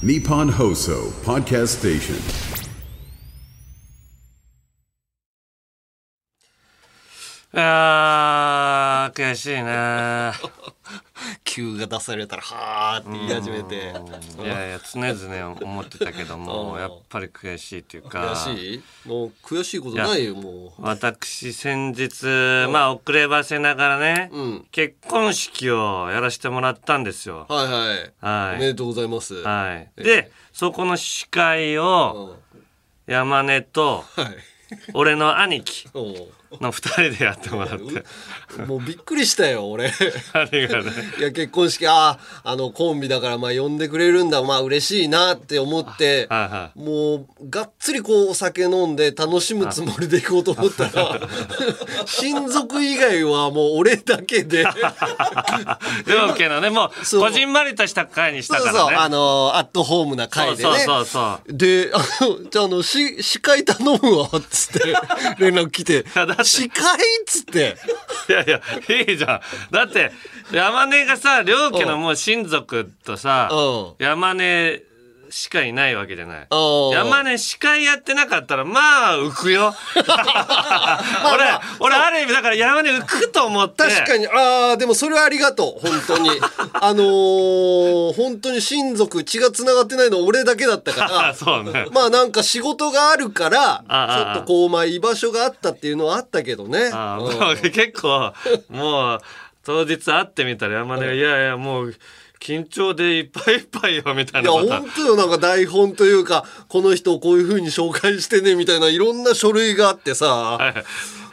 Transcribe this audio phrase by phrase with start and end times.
[0.00, 2.14] Nippon Hoso Podcast Station.
[7.52, 8.37] Uh...
[9.18, 10.32] 悔しいな。
[11.44, 13.92] 急が出されたらはーって言い始めて。
[14.42, 16.80] いやいや、常々思ってたけども、うん。
[16.80, 18.32] やっぱり悔しいというか。
[18.32, 19.08] 悔しい？
[19.08, 20.82] もう悔しいことないよもう。
[20.82, 22.24] 私先日
[22.70, 24.66] まあ遅ればせながらね、うん。
[24.70, 27.46] 結婚式をやらせてもらったんですよ。
[27.48, 28.12] はいはい。
[28.20, 28.56] はい。
[28.56, 29.34] おめでとうございます。
[29.42, 29.90] はい。
[29.96, 31.84] えでそこの司会うん。
[31.84, 32.36] を
[33.06, 34.36] 山根とはい。
[34.92, 35.88] 俺の兄貴
[36.60, 38.04] の二人でやってもらって。
[38.66, 39.92] もうびっくりしたよ俺。
[40.32, 40.90] ありがね。
[41.18, 44.42] いや結婚式あああのコンビだからまあ呼んでくれるんだ。
[44.42, 51.20] まあ嬉しいなって思ってはいはもうがっつりこうお酒飲んで楽しむつもりで行こうと思ったら
[52.06, 54.64] 親族以外はもう俺だけで。
[56.06, 56.70] でも OK なね。
[56.70, 57.20] もうそう。
[57.20, 58.90] こじんまりとした会にしたそうからね。
[58.90, 60.70] そうあのアットホームな会でね。
[60.70, 64.94] そうそうそうで、あの、じゃあ、あの、し、司会頼むわ、つって、
[65.38, 66.04] 連絡来て、
[66.44, 67.76] 司会っつって、
[68.28, 68.60] いやいや
[68.96, 69.40] いいじゃん。
[69.70, 70.12] だって
[70.52, 74.04] 山根がさ両家のもう親族とさうん。
[74.04, 74.82] 山根
[75.30, 76.46] しかいないわけじゃない。
[76.50, 79.74] うん山根司会やってなかったらまあ浮くよ。
[81.34, 83.84] 俺俺ある意味だから山根浮くと思って。
[83.84, 86.30] 確かに、ああ、でもそれはありがとう、本当に。
[86.72, 91.86] あのー、本当に親族、血が繋がってないの俺だけだったかあら、そうね。
[91.92, 96.90] まあなんか仕事があるから、ちょっとこう、まあ居場所があったっていうのはあったけどね。
[97.72, 98.32] 結構
[98.68, 99.20] もう
[99.64, 101.94] 当日会ってみたら山根が「いやいやもう
[102.40, 110.84] 緊張でいっぱいいっぱいよ」みたいいや、なこと本当よ、なんか台本というか、この人をこういう風に紹介してね、みたいないろんな書類があってさ、はい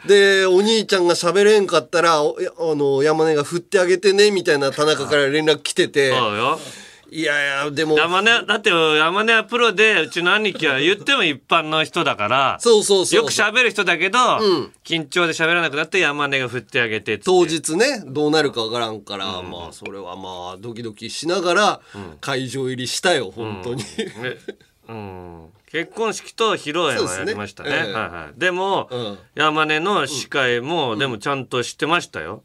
[0.06, 2.24] で、お兄ちゃんが喋れんかったら、あ
[2.58, 6.12] の、山根が振ってあげてね、みたいな田中から連絡来てて、
[7.10, 13.20] いやいや、でも、山根だって山根はプロでうちの兄貴は言っても一般の人だからそうそうそう。
[13.20, 14.72] よく喋る人だけど、ん。
[14.84, 21.80] 緊張で喋らなくなって山根が振ってあげて当日ね、どうなるかわからんから、まあ、それはまあ、ドキドキしながら、
[22.20, 23.82] 会場入りしたよ、本当に。
[23.98, 24.38] え
[24.88, 27.76] うん、結婚式と披露宴はやりましたねね。
[27.86, 27.92] ええ。
[27.92, 29.18] はいはい、でも、うん。
[29.34, 32.42] 山根の司会も、でもちゃんとしてましたよ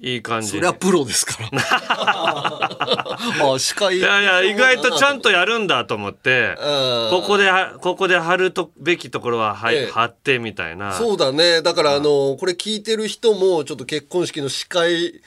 [0.00, 1.50] いい感じにそりゃプロですから。
[3.52, 3.98] あ、司会。
[3.98, 11.62] いやいや意外とちゃんとやるんだと思ってうんここではここで貼るとべきところはは、ええ貼ってみたいなそうだね。
[11.62, 15.20] だから、あの、これ聞いてる人も、ちょっと結婚式の司会、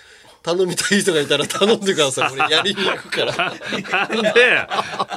[0.43, 2.29] 頼みたい人がいたら頼んでください。
[2.31, 3.53] これやりに行くから。
[4.07, 4.67] なんで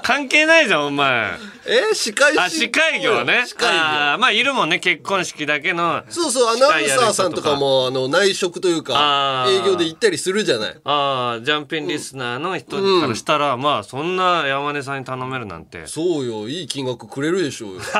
[0.02, 1.32] 関係ないじゃんお前
[1.66, 3.78] え司会あ司会業ね司会業。
[4.18, 10.76] まあいるもんね結婚式だけのそうそう、アナウンサーさんとかも、あの、内職というか営業で行ったりするじゃない。
[10.84, 17.80] ああジャンピンリスナーの人からしたら、まあそんな山根さんに頼めるなんてそうよ、いい金額くれるでしょうよ。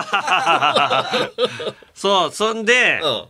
[1.95, 3.25] そうそんで、うん。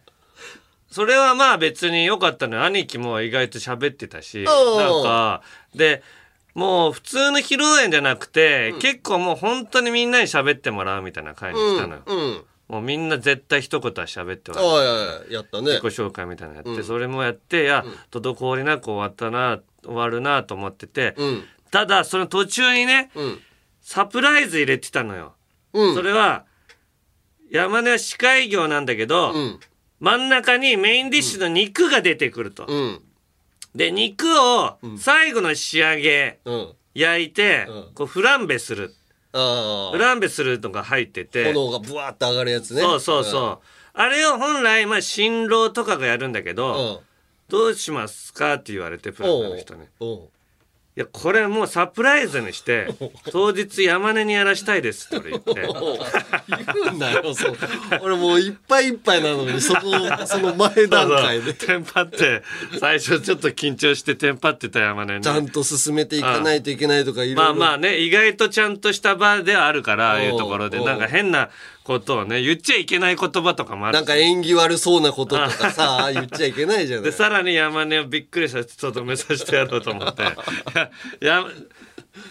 [0.95, 5.43] それはまあ別に良かったのよ兄貴も意外と喋ってたし、んなんか
[5.75, 6.05] で
[6.55, 12.45] もう普通の披露宴じゃなくて、結構もう本当にみんなに喋ってもらうみたいな会にしたのよ、うん。
[12.69, 15.85] もうみんな絶対一言は喋ってもああ、いやったね自己。
[15.87, 21.45] 紹介みたいなのやって、それもやっていや、滞りなく終わったな終わるなと思ってて、うん。
[21.73, 23.41] ただその途中にねうん。
[23.81, 25.35] サプライズ入れてたのよ、
[25.73, 25.95] うん。
[25.97, 26.45] それは
[27.51, 29.61] 山根は司会業なんだけど、うん。
[30.05, 33.01] 真ん中にメインディッシュの肉が出てくると、うん。
[33.75, 36.73] で肉を最後の仕上げうん。
[36.95, 38.95] 焼いて、うんこうフランベする
[39.33, 41.25] あフランベするのが入ってあ。
[41.25, 42.83] て炎がブワーって上がるやつね。
[42.83, 46.57] そうそうそう、あれを本来まあ新郎とかがやるんだけうん。
[46.57, 47.03] ど、
[47.49, 50.29] どうしますかって言われてプランナーの人にうん。
[50.97, 52.87] いやこれもうサプライズにして
[53.33, 57.57] 当日山根にやらしたいですって俺言って言うんだよ、そう。
[58.01, 59.81] 俺もういっぱいいっぱいなのに、その、
[60.27, 61.53] その前段階で。
[61.53, 62.43] テンパって
[62.79, 67.43] 最初ちょっと緊張してテンパってた山根にちゃんと進めていかないといけないとかいろいろ。
[67.43, 71.51] まあまあね意外とちゃんとした場ではあるからああいうところでなんか変な
[71.85, 73.99] ことをね言っちゃいけない言葉とかもある。
[73.99, 77.05] しなんか縁起悪そうなこととかさ、 言っちゃいけないじゃない。
[77.05, 80.23] でさらに山根をびっくりさせてとどめさせてやろうと思って。
[81.25, 81.45] や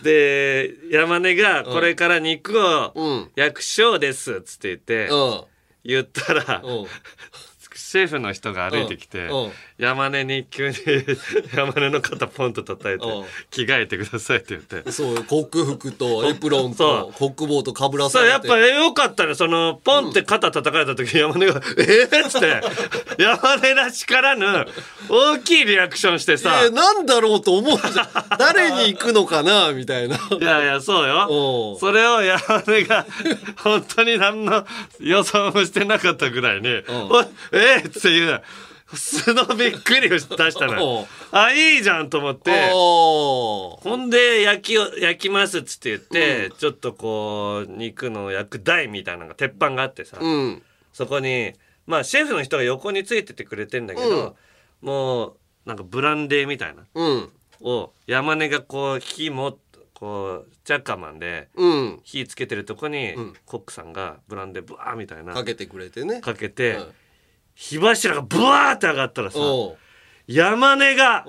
[0.02, 3.32] で山根がこれから肉をうん。
[3.36, 5.44] 焼くショーですっつって言って、うん。
[5.86, 6.64] 言ったら、
[8.00, 8.08] うん。
[8.08, 9.52] シェフの人が歩いてきて、うんうん。
[9.78, 10.76] 山根に急に
[11.56, 13.26] 山根の肩ポンと叩いて、うん。
[13.52, 14.92] 着替えてくださいって言って。
[14.92, 22.62] そうコック服とエプロンそとコック帽とかぶらささあれてやっぱえよかったねそのポンって肩叩かれた時、山根が「えっ?」っつって
[23.18, 24.66] 山根らしからぬ
[25.10, 26.64] 大きいリアクションしてさ。
[26.66, 28.08] えなんだろうと思うじゃん。
[28.38, 30.16] 誰に行くのかなみたいな。
[30.16, 31.78] いやいやそうよ。
[31.80, 33.06] それを山根が
[33.58, 34.66] 本当に何の
[35.00, 36.68] 予想もしてなかったぐらいに
[37.10, 38.42] 「おいえっ?」っていう
[38.96, 42.70] 素のびっくりを出したのあいいじゃんと思って。
[42.72, 50.62] ほんで焼きを焼きますっつって言って、ちょっとこう肉の焼く台みたいなのが鉄板があってさ、うん。
[50.92, 51.54] そこに
[51.88, 54.36] まあシェフの人が横についててくれてんだけど、
[54.82, 55.36] もう
[55.66, 56.84] なんかブランデーみたいな。
[56.94, 57.30] うん。
[57.62, 59.58] を山根がこう火も
[59.94, 62.00] こうチャッカマンでうん。
[62.04, 63.34] 火つけてるとこに、ん。
[63.46, 65.34] コックさんがブランデーブワーみたいな。
[65.34, 66.22] かけてくれてね。
[66.22, 66.94] かけて、うん
[67.56, 69.40] 火柱がブワーって上がったらさ
[70.28, 71.26] 山根が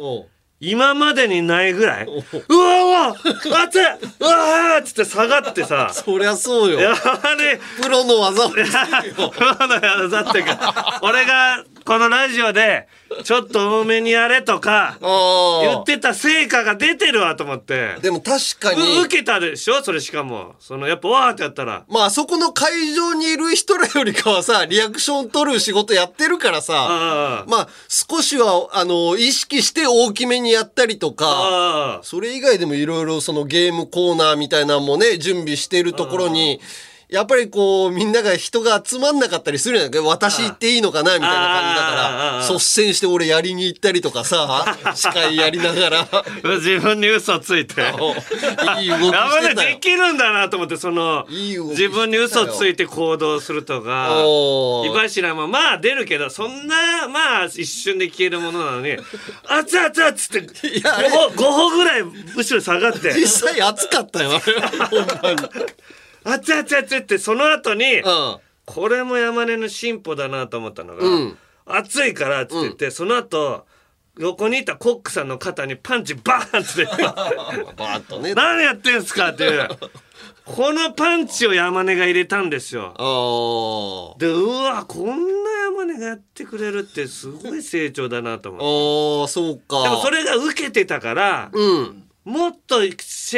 [0.60, 2.10] 今までにないぐらいう。
[2.58, 3.16] わうわ
[3.64, 3.82] 熱い
[4.20, 6.80] うわーっつって下がってさそりゃそうよ。
[6.80, 6.94] 山
[7.36, 12.88] 根プロの技を プロの技ってか俺がこのラジオで
[13.24, 17.96] ちょっと多めにやれとか言ってた成果が出てるわと思って。
[18.00, 19.82] でも確かうに受けたでしょ？
[19.82, 20.54] それしかも。
[20.58, 21.84] そのやっぱわーってやったら。
[21.88, 36.60] まああそこの会場にいる人らよりかはさリアクション取る仕事やってるからさああまあ少しはあの意識して大きめにやったりとかああそれ以外でもいろいろそのゲームコーナーみたいなのもね準備してるところに
[37.14, 46.08] やっぱりこうみんなが人が集まんなかったりするんだけど私行っていいのかなみたいな感じだから率先して俺やりに行ったりとかさ 司会やりながら。
[46.56, 47.82] 自分に嘘ついて。
[47.82, 49.70] いい動きしてたよ。
[49.70, 58.96] できるんだなと思ってそのいい自分に嘘ついて行動するとかおー火柱もまあ出るけどそんなまあ一瞬で消えるものなのに
[59.48, 62.02] 「熱々っつっていやあれ5歩 ,5 歩ぐらい
[62.36, 63.12] 後ろ下がって。
[63.14, 68.36] 実際暑かったよあれ ほんまに「熱々熱々」ってその後にうん。
[68.66, 73.66] これも山根の進歩だなと思ったのがうん「熱いから」って言ってその後
[74.18, 77.02] 横にいたコックさんの肩にパンチバーンっつって。
[77.04, 78.32] バーッとね。
[78.34, 79.68] 何やってんすかっていう。
[80.44, 82.94] このパンチを山根が入れたんですよ。
[84.18, 88.64] でうわこんな山根がやってくれるってすごい成長だなと思って。
[88.64, 89.82] あーそうか。
[89.82, 92.90] でもそれが受けてたからうんもっとシ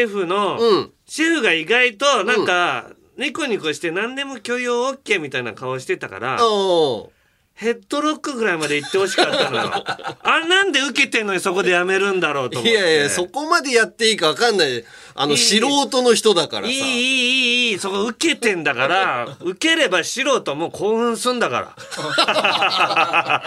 [0.03, 7.17] ェフの、うんシェフが意外となんか、ニコニコして何でも許容 OK みたいな顔してたから、うん
[7.57, 9.73] ヘッドロックぐらいまで行ってほしかったのよ。
[10.23, 12.71] あれなんで受けてんのにそこでやめるんだろうと思って。
[12.71, 14.85] いやいや、そこまでやっていいか分かんない。
[15.19, 16.73] あの、素人の人だからさ。
[16.73, 21.73] いい、いい、いい、そこ受けてんだから、 受ければ素人も興奮すんだから。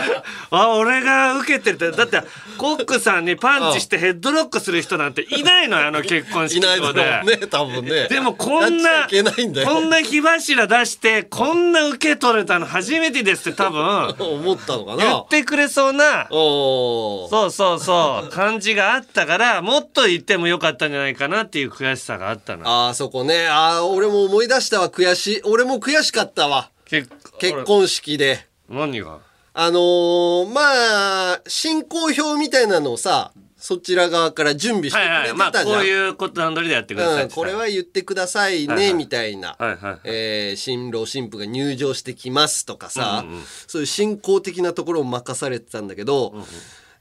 [0.50, 2.22] あ、俺が受けてるって、だって、
[2.58, 6.68] コックさんにパンチしてヘッドロックする人なんていないのよ、あの結婚式で。
[6.68, 8.08] いないだろね、多分ね。
[8.08, 15.04] でもこんな、んこんな火柱出して、こんな受け取れたの初めてですって多分、思ったのかな。
[15.04, 23.48] 言ってくれそうな、そうそうそう、感じがあったから、もっと言ってもよかったんじゃないかなっていう悔しさがあったのあーそこね。
[23.48, 25.42] あー俺も思い出したわ、悔しい。
[25.44, 26.72] 俺も悔しかったわ。
[26.86, 27.10] 結
[27.40, 28.48] 結婚式で。
[28.70, 29.20] 何が？
[29.54, 35.80] あのーまあ、進行表みたいなのをさ、そちら側から準備してくはいはいまあれてたじゃん。
[35.80, 43.26] こういうこと段取りでやってくださいうん、これは言ってくださいね、はいはいみたいな、はいはいえー新郎新婦が入場してきますとかさ、
[43.68, 46.36] そういう進行的なところを任されてたんだけど、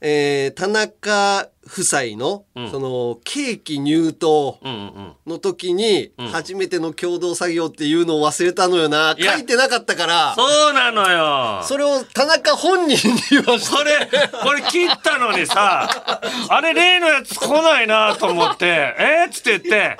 [0.01, 9.15] えー田中夫妻の、そのケーキ入刀うんうんの時に、初めての共同作業っていうのを忘れたのよな。
[9.19, 11.61] 書いてなかったから、そうなのよ。
[11.63, 15.87] それを田中本人に言わしてこれこれ切ったのにさ
[16.49, 18.65] あれ例のやつ来ないなと思って
[18.97, 19.97] えっつって言って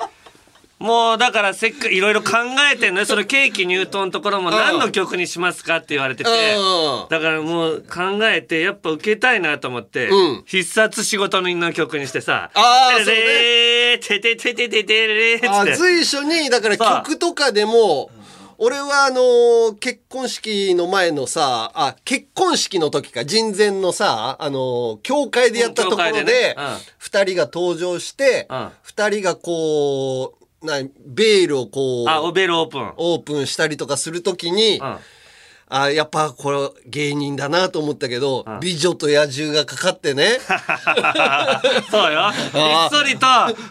[0.80, 2.30] もうだからせっかくいろいろ考
[2.72, 6.30] えてんのよ そのケーキ入刀のところも何の曲にしますかって言われてて。
[6.30, 7.08] うん。
[7.10, 10.44] だからもう考えてやっぱ受けたいなと思って、うん。
[10.46, 15.48] 必殺仕事人の曲にしてさあーてれーててててててて。
[15.48, 18.10] あ随所にだから曲とかでも
[18.56, 26.54] 俺はあのー結婚式の前のさあ結婚式の時か人前のさあのー教会でやったところででね。
[26.56, 26.64] うん。
[26.96, 28.68] 二人が登場してうん。
[28.82, 32.92] 二人がこうなベールをこうあオベルオープン。
[32.96, 34.96] オープンしたりとかする時にうん
[35.72, 40.38] あやっぱこれ芸人だなと思ったけど、美女と野獣がかかってね。
[41.90, 42.32] そうよ。
[42.32, 43.26] ひっそりと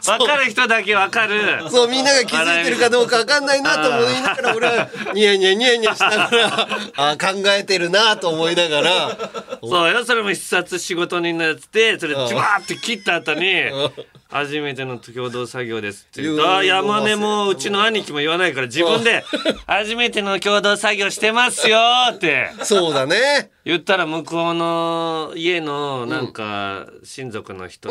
[0.06, 1.70] 分かる人だけ分かる。
[1.70, 1.88] そう。
[1.90, 9.18] みんなが気づいてるかどうかわかんないなと思いながら俺はニヤニヤニヤニヤしながらあ考えてるなと思いながら。
[9.62, 10.06] そうよ。
[10.06, 13.66] それも一冊仕事人のやつでそれジュワーって切った後に
[14.32, 19.24] 「初めての共同作業です」って言うと山根もうちの兄貴も言わないから自分で
[19.68, 21.80] 「初めての共同作業してますよ」
[22.14, 22.50] って。
[22.64, 23.52] そうだね。
[23.66, 27.90] 言ったら向こうの家のなんか親族の人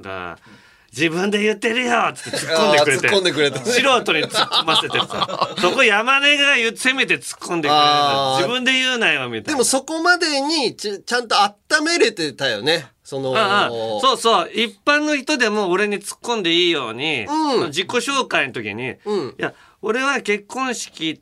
[0.00, 0.38] が
[0.92, 3.08] 「自分で言ってるよ」って突っ込んでくれて。
[3.08, 5.48] 突っ込んでくれた素人に突っ込ませてさ。
[5.60, 8.36] そこ山根がせめて突っ込んでくれるあー。
[8.38, 9.52] 自分で言うなよみたいな。
[9.52, 12.88] でもそこまでにちちゃんと温めれてたよね。
[13.02, 14.50] そのああそうそう。
[14.52, 17.66] 一般の人でも俺に突っ込んでいいように、うん。
[17.66, 19.28] 自己紹介の時に、うん。
[19.38, 21.20] いや俺は結婚式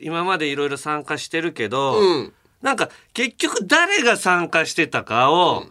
[0.00, 2.32] 今までいろいろ参加してるけど、うん。
[2.62, 5.64] なんか結局誰が参加してたかを、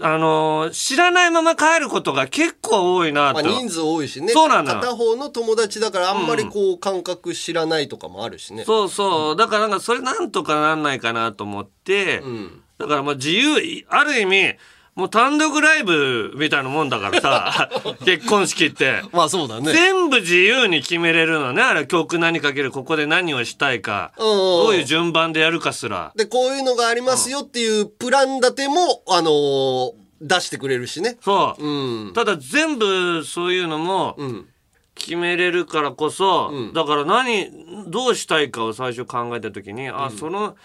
[0.00, 3.48] あのー知らないまま帰ることが結構多いなまあ、と。
[3.48, 4.32] 人数多いしね。
[4.32, 4.70] そうなの。
[4.74, 9.36] よ片方の友達だからあんまりこう感覚知らないとかもあるしね、そうそう。
[9.36, 12.62] だからなんかそれなんとかなんないかなと思って、ん。
[12.78, 14.56] だからまあ自由ある意味
[14.96, 17.70] もう単独ライブみたいなもんだからさ
[18.06, 19.02] 結婚式って。
[19.12, 19.70] まあそうだね。
[19.70, 21.62] 全部自由に決めれるのね。
[21.62, 24.12] あれ曲何かけるここで何をしたいか。
[24.16, 24.36] うんうん。
[24.36, 26.12] どういう順番でやるかすら。
[26.16, 31.18] でこういうのがありますよっていうプラン立てもあのー出してくれるしね。
[31.20, 32.12] そう、うん。
[32.14, 34.46] ただ全部そういうのもん。
[34.94, 36.72] 決めれるからこそ、ん。
[36.72, 37.50] だから何
[37.90, 40.56] どうしたいかを最初考えた時に、あその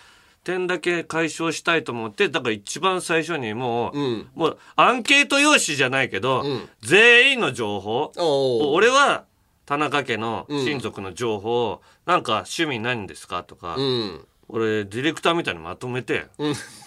[0.44, 4.30] 点だけ解消したいと思ってだから一番最初にもう、うん。
[4.36, 6.70] もうアンケート用紙じゃないけど、ん。
[6.82, 8.12] 全員の情報
[8.74, 9.26] 俺は
[9.66, 16.26] 田中家の親族の情報を、なんか趣味何ですかとか、うん俺ディレクターみたいにまとめて、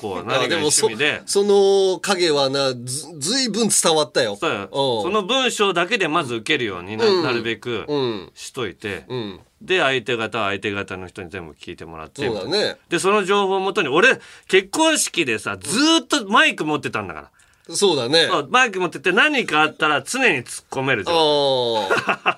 [0.00, 1.22] こうあ何が趣味で。
[1.24, 4.36] その影はなずずいぶん伝わったよ。
[4.36, 4.68] そ
[5.10, 7.22] の文章だけでまず受けるようにな,、うん。
[7.22, 8.32] なるべくうん。
[8.34, 9.40] しといて、うん。
[9.62, 12.26] で相手方は相手方の人に全部聞いてもらって。
[12.26, 12.76] そうだね。
[12.90, 17.30] でその情報をもとに俺結婚式でさずーっとマイク持ってたんだから、
[17.70, 18.26] そうだね。
[18.30, 21.16] そうマイク持ってて何かあったら常に突っ込めるじゃん。
[21.16, 21.20] あ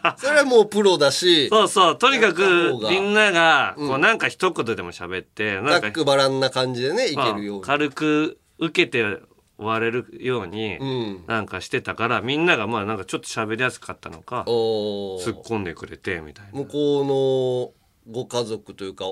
[0.02, 1.49] あ それはもうプロだし。
[1.49, 9.02] そうそうとにかくみんながこうなんか一言でも喋って、なんかざっくばらんな感じでねいけるように、軽く受けて
[9.59, 11.25] 終われるようにん。
[11.26, 16.52] なんかしてたから、みんながまあなんかちょっと喋りやすかったのか突っ込んでくれてみたいな。
[16.52, 17.73] 向こうの
[18.12, 19.06] ご家族というか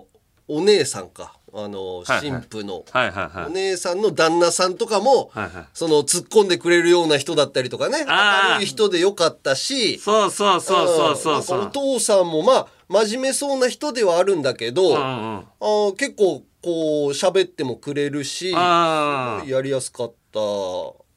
[0.48, 1.36] お姉さんか。
[1.56, 2.84] あの新婦の。
[2.84, 5.30] お姉さんの旦那さんとかも、
[5.72, 8.04] その突っ込んでくれるような人だったりとかね。
[8.04, 9.98] 明るい人でよかったし。
[9.98, 15.00] そうそうそうそうそうお父さんもまあ真面目そうな人ではあるんだけど、うんうん。
[15.00, 20.40] あー結構こう喋ってもくれるしやりやすかった。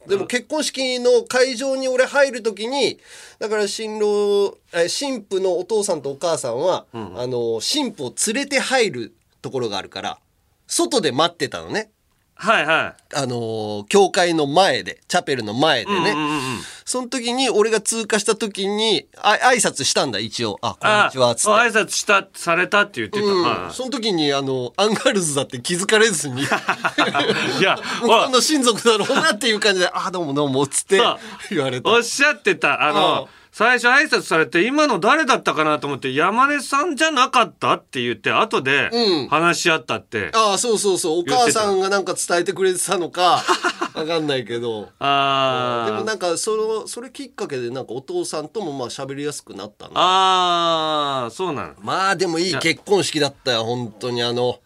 [0.08, 2.98] でも結婚式の会場に俺入る時に
[3.40, 10.20] だから新郎え新婦のお父さんとお母さんは、あの新婦を連れて入るところがあるから
[10.68, 11.92] 外で待ってたのね。
[12.40, 13.16] はいはい。
[13.16, 16.40] あの教会の前でチャペルの前でね、うんうんうん
[16.88, 21.50] その時に俺が通過した時にあ挨拶したんだ一応「あこんあにちは」っつって。
[21.50, 26.44] 挨拶したされたって言ってた、うんはいその時にあのアンガールズだって気づかれずに。
[27.60, 31.02] いや 向こうの親族だろうなっていう感じで「あどうもどうも」っつって
[31.50, 31.90] 言われた。
[31.90, 39.28] おっしゃってたあの、うん最初挨拶されて今の誰だったかなと思って山根さんじゃなかったって言って後でうん。
[39.30, 41.22] 話し合ったって、ああそうそうそう。
[41.22, 43.42] お母さんがなんか伝えてくれてたのか
[43.96, 44.90] わかんないけど。
[45.00, 45.92] あー。
[45.92, 51.74] でもなんかそのそれきっかけでなんかお父さんともまあ喋りやすくなったなあーそうなの。
[51.82, 54.60] まあでもいい結婚式だったよ本当にあの。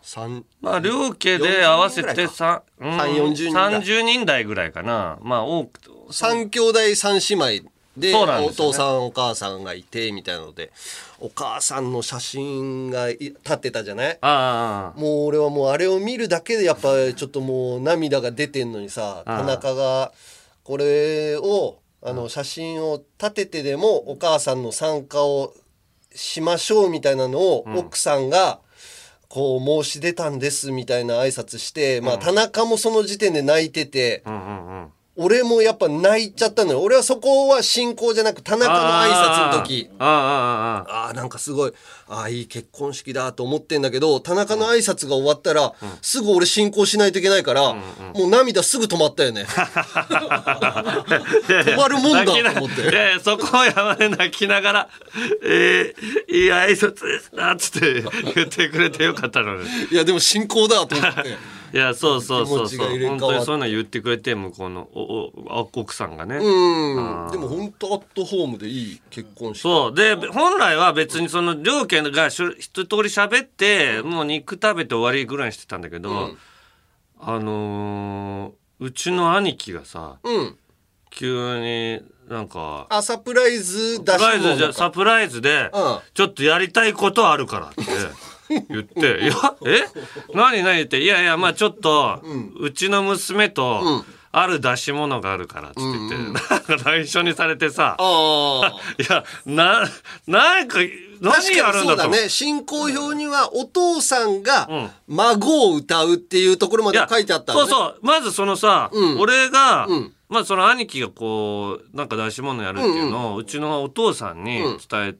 [0.00, 2.30] 三まあ両家で合わせ40人ぐらいか。
[2.30, 5.18] てさ、うん、3 40人ぐらい30人台ぐらいかな。
[5.20, 10.70] まあ多く三兄弟三姉妹でそうなんお父さんお母さんがいてみたいなので
[11.18, 14.18] お母さんの写真がい立ってたじゃない？
[14.20, 20.12] ああもう俺はもうあれを見るだけでやっぱちょっともう涙が出てんのにさ田中が
[20.62, 25.54] これをあの写真を立ててでもお母さんの参加を
[26.14, 28.60] しましょうみたいなのを奥さんが
[29.28, 36.82] こう申し出たんですみたいな挨拶してまあ田中もその時点で泣いててうんうんうん俺もやっぱ泣いちゃったのよ。
[36.82, 39.88] 俺はそこは進行じゃなく田中の挨拶の時。
[39.98, 40.04] あ
[40.86, 41.72] あああなんかすごい
[42.08, 47.82] ああいい結婚式だと思ってんだけど田中の挨拶が終わったら、すぐ俺進行しないといけないから、も
[48.26, 49.46] う涙すぐ止まったよね。
[51.48, 52.82] 止まるもんだと思って。
[52.82, 54.88] いやいやそこを山で泣きながら
[55.42, 58.02] 「えー、いい挨拶ですな」っつって
[58.34, 59.66] 言ってくれてよかったのに。
[59.90, 62.98] いやでも進行だと思っていやそうそうそうそう。
[63.06, 67.30] 本当にそういうの言ってくれて向こうのおお奥さんがね、うん。
[67.30, 69.94] でも本当アットホームでいい結婚式そう。
[69.94, 76.30] で本来は別にその両家がしゅ一通り喋ってもう肉食べて終わりぐらいにしてたんだけど、
[77.20, 80.56] あのーうちの兄貴がさうん。
[81.10, 85.98] 急になんかあサプライズ出しサプライズじゃ物サプライズでうん。
[86.14, 87.82] ちょっとやりたいことあるからって
[88.48, 89.32] 言って「いや
[89.66, 89.84] え？
[90.34, 92.22] 何何?」って「いやいやまあちょっと、
[92.58, 98.02] うちの娘とある出し物があるから」っつって言って、なんか内緒にされてさい
[99.10, 99.88] やな
[100.26, 100.78] なんか
[101.20, 102.10] 何確かにそうだやるんだと。
[102.10, 102.28] ね。
[102.28, 104.68] 進行表にはお父さんが
[105.06, 107.70] 孫を歌うっていうところまで書いてあったのね。
[107.70, 107.98] そうそう。
[108.02, 109.18] まずそのさ、うん。
[109.18, 110.12] 俺が、うん。
[110.28, 114.58] まあその兄貴がこうなんか出し物やるっていうのを、うちのお父さんに
[114.90, 115.14] 伝え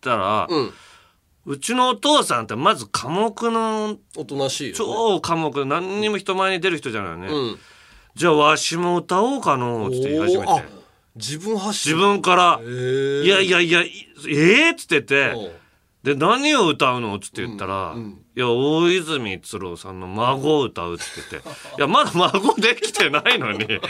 [0.00, 0.72] たら、うん
[1.48, 4.76] うちのお父さんってまず寡黙のおとなしいよね。
[4.76, 7.58] 超寡黙何にも人前に出る人じゃないよね、うん。
[8.14, 10.64] じゃあわしも歌おうかのって言い始めて。
[11.16, 11.94] 自分発信。
[11.94, 15.34] 自分から「へえいやいやいやいえーっつってて
[16.04, 17.16] で何を歌うの？
[17.16, 18.24] っつって言ったら「うんうん。
[18.36, 23.64] いや大泉逸郎さんの孫を歌う」っつってて「いやまだ孫できてないのに。
[23.66, 23.80] いやい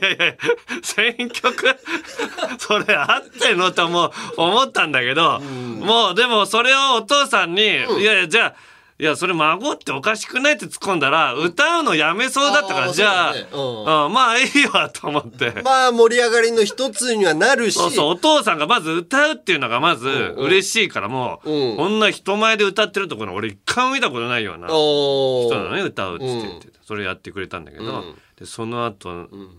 [0.00, 0.36] やいや
[0.82, 1.76] 選曲？
[2.60, 5.40] それ合ってんの?」とも思ったんだけど、
[5.82, 7.62] もうでもそれをお父さんに
[8.00, 8.54] 「いやいやじゃあ
[8.98, 13.48] いやそれ孫っておかしくない?」って突っ込んだら歌うのやめそうだったから、じゃあ、ね。
[13.52, 13.80] うん。
[13.80, 15.60] うんまあいいわと思って。
[15.64, 17.78] まあ盛り上がりの一つにはなるし。
[17.78, 21.76] そうそう、お父さんがまず歌うっていうのがまず嬉しいからもう、うん。
[21.76, 28.14] こんな人前で歌ってるところ俺一回も見たことないような人なのね、歌うっつって言って、それやってくれたんだけど、うん。
[28.38, 29.08] でその後、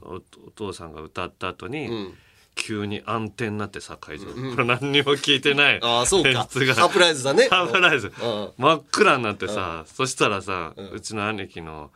[0.03, 2.13] おお父さんが歌った後に、ん
[2.55, 5.79] 急に暗転になってさ会場、これ何にも聞いてない。
[5.81, 6.47] ああそうか。
[6.75, 7.47] サプライズだね。
[7.49, 8.07] サプライズ。
[8.21, 8.51] うん。
[8.57, 11.91] 真っ暗になってさ、そしたらさ、うちの兄貴の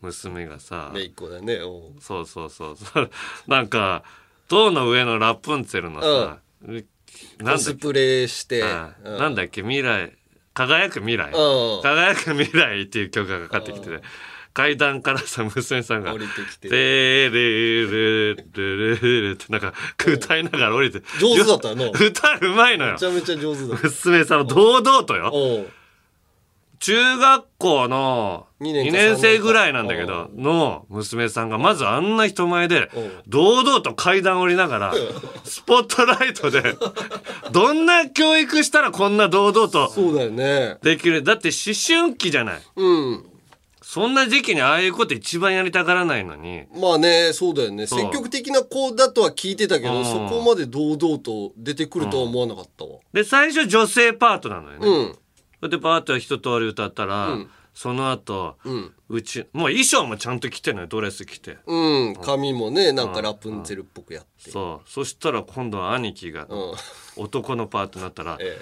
[0.00, 1.58] 娘がさ、めいっ子だね。
[2.00, 3.10] そうそうそうそう。
[3.46, 4.02] なんか
[4.48, 6.38] 塔の上のラプンツェルのさ、
[7.38, 8.62] なんコスプレして。
[8.64, 9.18] あうん。
[9.18, 9.62] なんだっけ？
[9.62, 10.16] 未来。
[10.54, 11.32] 輝く未来。
[11.32, 11.82] うん。
[11.82, 14.02] 輝く未来っていう曲がかかってきてて
[14.52, 16.68] 階段からさ娘さんが降りてき「て。
[16.68, 19.72] テレレレレレレ」ってなんか
[20.06, 21.02] 歌いながら降りて。
[21.20, 21.90] 上手だったの。
[21.90, 22.92] 歌うまいのよ。
[22.94, 25.66] めちゃめちゃ上手だ娘さんは堂々とよ。
[26.80, 33.00] 中学校の二年か2年生ぐらいなんだけどの娘さんがまずあんな人前でう。
[33.00, 34.94] ん堂々と階段降りながら
[35.44, 36.74] スポットライトで
[37.52, 40.78] どんな教育したらこんな堂々とそうだよね。
[40.82, 41.22] できる。
[41.22, 42.62] だって思春期じゃない。
[42.76, 43.29] うん
[43.92, 46.62] そんな時期にああいうこと一番やりたがらないのに。
[46.80, 47.88] まあねそうだよね。
[47.88, 49.94] 積極的な子だとは聞いてたけうん。
[49.94, 53.00] どそこまで堂々と出てくるとは思わなかったわ。
[53.12, 55.12] で最初女性パートなのよね、うん。
[55.58, 57.50] それでパート一通り歌ったら、うん。
[57.74, 58.92] その後、うん。
[59.08, 61.58] うちもう衣装もちゃんと着てんのよドレス着て。
[61.66, 62.14] うん。
[62.14, 64.52] 髪もねなんかラプンツェルっぽくやって。
[64.52, 64.88] そう。
[64.88, 66.74] そしたら今度は兄貴が、うん。
[67.16, 68.56] 男のパートになったら、 え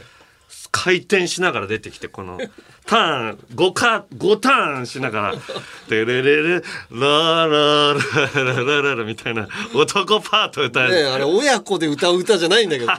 [0.71, 2.39] 回転しながら出てきてこの
[2.87, 5.35] ターン5か5ターンしながら
[5.89, 7.95] 「テレレレラララ
[8.35, 12.93] ララララ」みたいな男パート歌える、ねあれ親子で歌う歌じゃないんだけど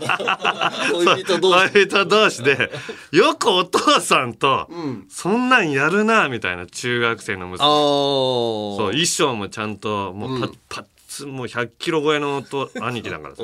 [0.94, 2.72] 恋人同士恋人同士で
[3.12, 4.70] よくお父さんと、
[5.10, 12.44] そんなんやるなみたいな中学生の娘そう衣装もちゃんともうパッ、パッツもう100キロ超えの
[12.82, 13.44] 兄貴だからさ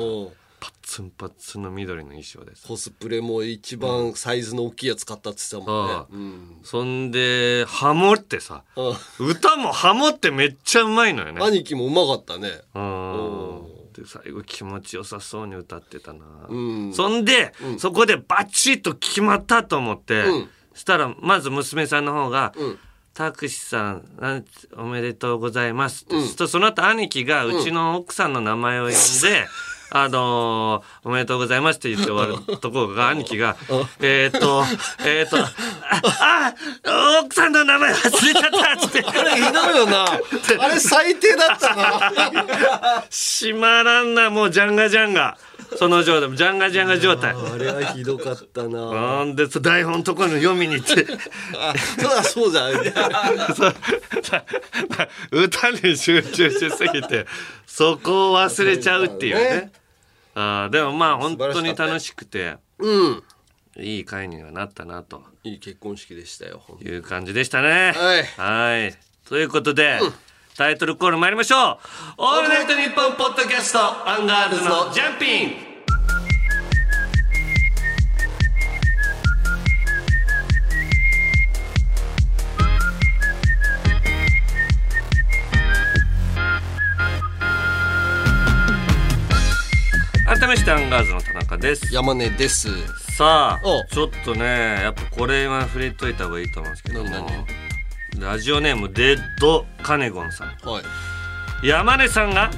[0.60, 2.66] パッツンパッツンの緑の衣装です。
[2.66, 5.92] コスプレも一番サイズの大きいやつ買ったって言ってたもんね。
[5.92, 6.06] ああ。
[6.10, 6.58] うん。
[6.62, 11.40] そんでハモってさうん歌もハモってめっちゃうまいのよね。
[11.42, 12.48] 兄貴もうまかったね。
[12.74, 13.76] うん。
[13.92, 16.92] で最後気持ちよさそうに歌ってたな、うん。
[16.92, 20.48] そんで、そこでバチッと決まったと思って、うん。
[20.74, 22.78] したらまず娘さんの方が「うん。
[23.14, 24.44] タクシさんなん
[24.76, 28.96] おめでとうございます」って、そしたらその後兄貴がうちの奥さんの名前を呼んで。
[29.90, 33.56] あのーおめでとうございますって言って終わるところが兄貴が、
[34.00, 34.64] えーっと、
[35.04, 35.50] えーっと、あ、
[36.20, 36.54] あ、
[37.24, 40.04] 奥さんの名前忘れちゃったって、あれひどいよな。
[40.58, 42.12] あれ最低だったな。
[43.10, 45.36] 閉まらんな、もうジャンガジャンガ。
[45.76, 47.34] その状態ジャンガジャンガ状態。
[47.34, 48.90] あれはひどかったな。
[48.92, 51.06] なんでそ台本のところに読みに行って。
[51.56, 52.70] あそうだそうじゃん。
[55.44, 57.26] 歌に集中しすぎて
[57.66, 59.72] そこを忘れちゃうっていうね。
[60.34, 63.22] あーでもまあ本当に楽しくてうん。
[63.78, 65.22] いい回にはなったなと。
[65.44, 67.92] いい結婚式でしたよいう感じでしたね。
[67.94, 68.24] はい。
[68.24, 68.94] はい。
[69.28, 69.98] ということで、
[70.56, 71.78] タイトルコール参りましょう
[72.16, 75.66] 「オールナイトニッポン」ポッドキャストアンガールズのジャンピン。
[90.26, 91.94] 改めましてアンガールズの田中です。
[91.94, 92.68] 山根です。
[93.16, 93.84] さあお。
[93.92, 97.10] ちょっとねやっぱこれは触れといた方がいいと思うんですけども。
[97.10, 97.65] 何
[98.18, 100.48] ラジオネームデッドカネゴンさん。
[100.68, 100.80] は
[101.62, 101.66] い。
[101.66, 102.50] 山根さんが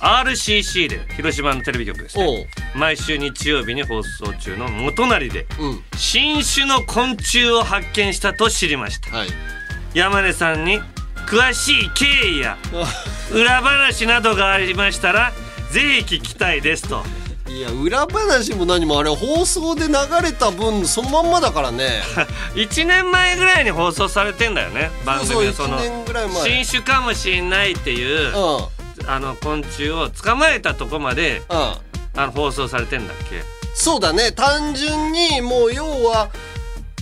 [0.00, 2.48] RCC で広島のテレビ局ですね。
[2.74, 5.82] 毎週日曜日に放送中の元就でうん。
[5.96, 9.16] 新種の昆虫を発見したと知りました。
[9.16, 9.28] はい。
[9.94, 10.80] 山根さんに
[11.26, 12.58] 詳しい経緯や
[13.32, 15.32] 裏話などがありましたら
[15.72, 17.02] ぜひ聞きたいですと
[17.48, 22.02] いや裏話も何もあれ放送で流れた分そのまんまだからね。
[22.54, 26.64] 1年前ぐらいに放送されてんだよね番組でその1年ぐらい前。
[26.64, 28.66] 新種かもしれないっていううん。
[29.08, 31.56] あの昆虫を捕まえたとこまでうん。
[32.16, 33.42] あの放送されてんだっけ？
[33.74, 34.32] そうだね。
[34.32, 36.30] 単純にもう要は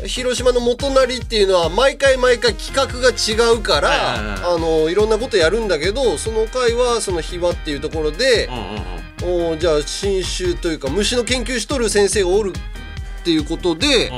[0.05, 4.55] 広島の元成っていうのは毎回毎回企画が違うから、はいはいはい。
[4.57, 12.53] あのいろんなことやるんだけどその回はその秘話っていうところでうん、うんうんおじゃあ新種というか虫の研究しとる先生がおる
[13.21, 14.11] っていうことで、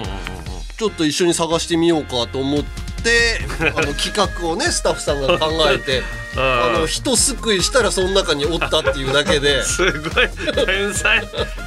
[0.76, 2.62] ちょっと一緒に探してみようかと思っ
[3.02, 3.40] て
[3.76, 6.02] あの企画をねスタッフさんが考えて
[6.36, 9.62] あの人救いしたらその中におったっていうだけで。
[9.64, 10.28] すごい
[10.66, 11.26] 天才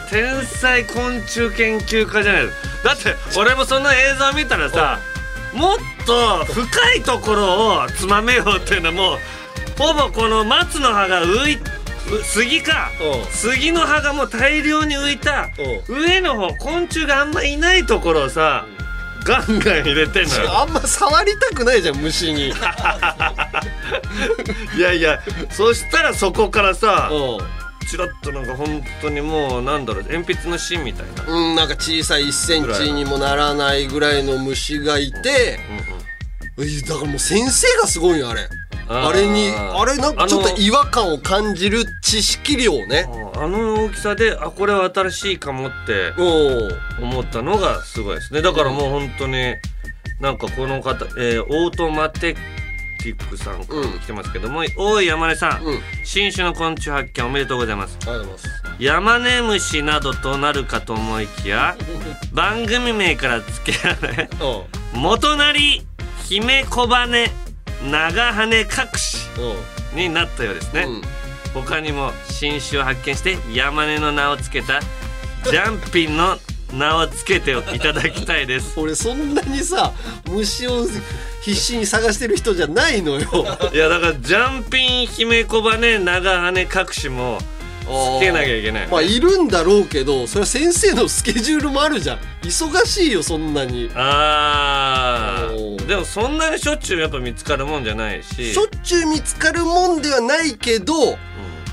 [0.09, 2.43] 天才昆虫研究家じゃない。
[2.83, 4.99] だって俺もその映像見たらさ
[5.53, 9.19] もっと深いところをつまめようっていうのはもう
[9.77, 11.61] ほぼこの松の葉が浮いう
[12.23, 12.91] 杉か。
[13.01, 13.31] うん。
[13.31, 15.49] 杉の葉がもう大量に浮いた。
[15.87, 18.65] 上の方昆虫があんまいないところをさ
[19.25, 20.59] ガンガン入れてんのよ。
[20.61, 22.49] あんま触りたくないじゃん虫に。
[24.77, 25.19] いやいや
[25.51, 27.59] そしたらそこからさうん。
[27.89, 31.23] チラッとなんか本当にもうなんだろう鉛筆の芯みたいな。
[31.33, 35.59] うん、なんか小さい1センチにもならないぐらいの虫がいて、
[36.59, 38.47] えだからもう先生がすごいよあれ
[38.91, 43.07] あれにあれなんかちょっと違和感を感じる知識量ね。
[43.35, 47.01] あの大きさであこれは新しいかもってう。
[47.01, 48.41] ん思ったのがすごいですね。
[48.41, 49.55] だからもう本当に
[50.19, 55.79] なんかこの方、えーオートマティックさんから来てますけども、おい山根さん、うん。
[56.03, 57.97] 新種の昆虫発見おめでとうございます。
[58.01, 58.83] ありがとうございます。
[58.83, 61.77] ヤマネムシなどとなるかと思いきや
[62.33, 64.29] 番組名から付けられ
[64.93, 65.81] 元成
[66.27, 67.07] 姫小羽
[67.83, 68.65] 長羽隠
[68.97, 71.01] しうんになったようですね、うん。
[71.53, 74.79] 他にも新種を発見して山根の名を付けた
[75.49, 76.37] ジャンピンの
[76.73, 78.77] 名を付けていただきたいです。
[78.79, 79.93] 俺そんなにさ
[80.29, 80.85] 虫を
[81.41, 83.45] 必死に探してる人じゃないのよ。
[83.73, 87.39] いやだからジャンピン姫小羽長羽隠しも
[87.89, 88.87] つけなきゃいけない。
[88.87, 92.19] まあいるんだろうけどそれは先生のスケジュールもあるじゃん。
[92.41, 93.89] 忙しいよそんなに。
[93.95, 98.53] あおーーでもそんなにしょっちゅうやっぱ見つかるもんじゃないし。
[98.53, 101.17] しょっちゅう見つかるもんではないけど、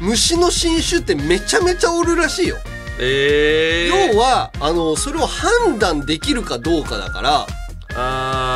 [0.00, 2.56] 虫の新種ってめちゃめちゃおるらしいよ、
[2.98, 7.46] えー、要はあのそれを判断できるかどうかだから。
[7.94, 8.55] あー。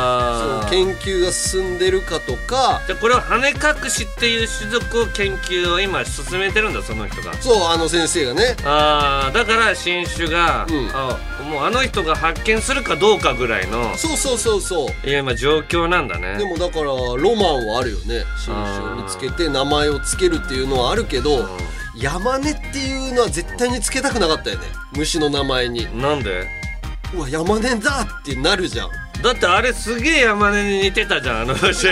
[0.69, 2.81] 研究が進んでるかとか。
[2.87, 3.55] じゃあこれは羽隠
[3.89, 7.33] しっていう種族を研究を今進めてるんだその人が。
[7.41, 8.55] そうあの先生がね。
[8.63, 10.89] あーだから新種が、うん。
[10.93, 15.07] あもうあの人が発見するかどうかぐらいのそうそうそうそう。
[15.07, 16.37] いや今状況なんだね。
[16.37, 21.49] でもだからロマンはあるよね新種を見つけて名前をつけるっていうのはあるけど
[21.95, 25.85] 山根っていうのは絶対につけたくなかったよね虫の名前に。
[25.99, 26.47] なんで？
[27.13, 28.89] うわ山根だってなるじゃん
[29.21, 31.87] だってあれすげえ山根に似てたじゃんあの虫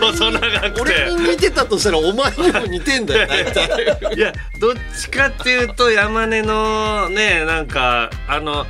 [0.00, 4.14] 細長く俺てに似てたとしたらお前にも似てんだよ 大体。
[4.16, 8.66] いやどっちかっていうと山根のねなんかあの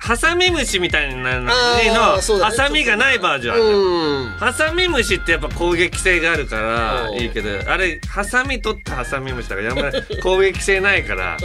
[0.00, 7.14] ハサミムシみたいなののハサミがないバージョンあるハサミムシってやっぱ攻撃性があるからう。
[7.16, 11.36] んいいけどあれハサミ取ったハサミムシだからやんまり攻撃性ないから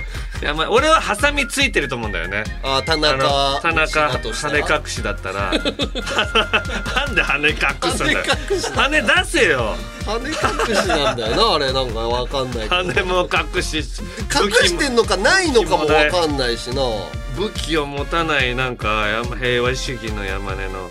[0.41, 2.43] やんまり俺はハサミついてると思うんだよね。
[2.63, 5.51] あ田あの中田中羽隠しだったら。
[6.95, 7.55] なんで羽隠
[7.91, 8.23] すんだよ。
[8.75, 9.75] 羽出せよ。
[10.05, 12.75] 羽隠しなんだよな あれなんかわかんないけど。
[12.75, 16.81] 羽も隠し隠してんのかないのかもわかんないしな
[17.37, 19.05] 武器を持たないなんか
[19.39, 20.89] 平和主義の山根の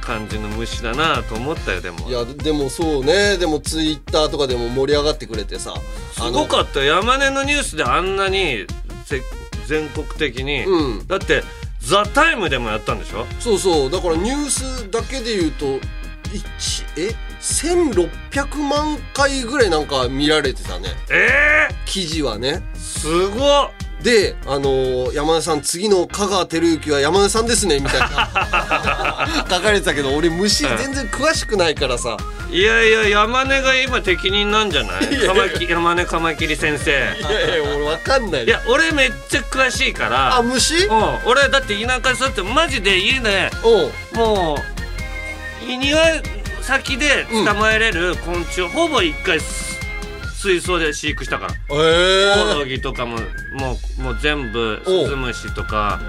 [0.00, 2.08] 感じの虫だなと思ったよでも。
[2.08, 3.36] いやでもそうね。
[3.38, 5.74] でもツイッターとかでも盛り上がってくれてさ。
[6.12, 8.66] すごかったよ山根のニュースであんなに
[9.04, 9.20] せ
[9.66, 11.06] 全国的に、うん。
[11.06, 11.44] だって
[11.80, 13.26] 「ザタイムでもやったんでしょ？
[13.38, 13.90] そうそう。
[13.90, 15.78] だからニュースだけで言うと
[16.32, 20.88] 一え？1600万回ぐらいなんか見られてたね。
[21.10, 22.62] ええ記事はね。
[22.74, 23.70] ー、すごっ
[24.02, 28.08] であのー山根さん次の香川照之は山根さんですねみたいな。
[29.50, 32.16] 書かれてたけど俺虫全然詳しくないからさ。
[32.50, 35.22] いやいや山根が今適任なんじゃない？
[35.68, 36.90] 山根カマキリ先生。
[36.90, 38.44] いやいや俺わかんない。
[38.44, 40.36] いや俺めっちゃ詳しいから。
[40.36, 40.86] あ虫？
[40.86, 41.18] うん。
[41.26, 44.16] 俺だって田舎育ってマジで家でう。
[44.16, 44.58] んも
[45.62, 46.00] う庭
[46.62, 49.79] 先で捕まえれる昆虫、ほぼ一回す
[50.40, 51.54] 水槽で飼育したから。
[51.68, 53.18] コオえロギとかも
[53.52, 56.00] もうもう全部スズムシとか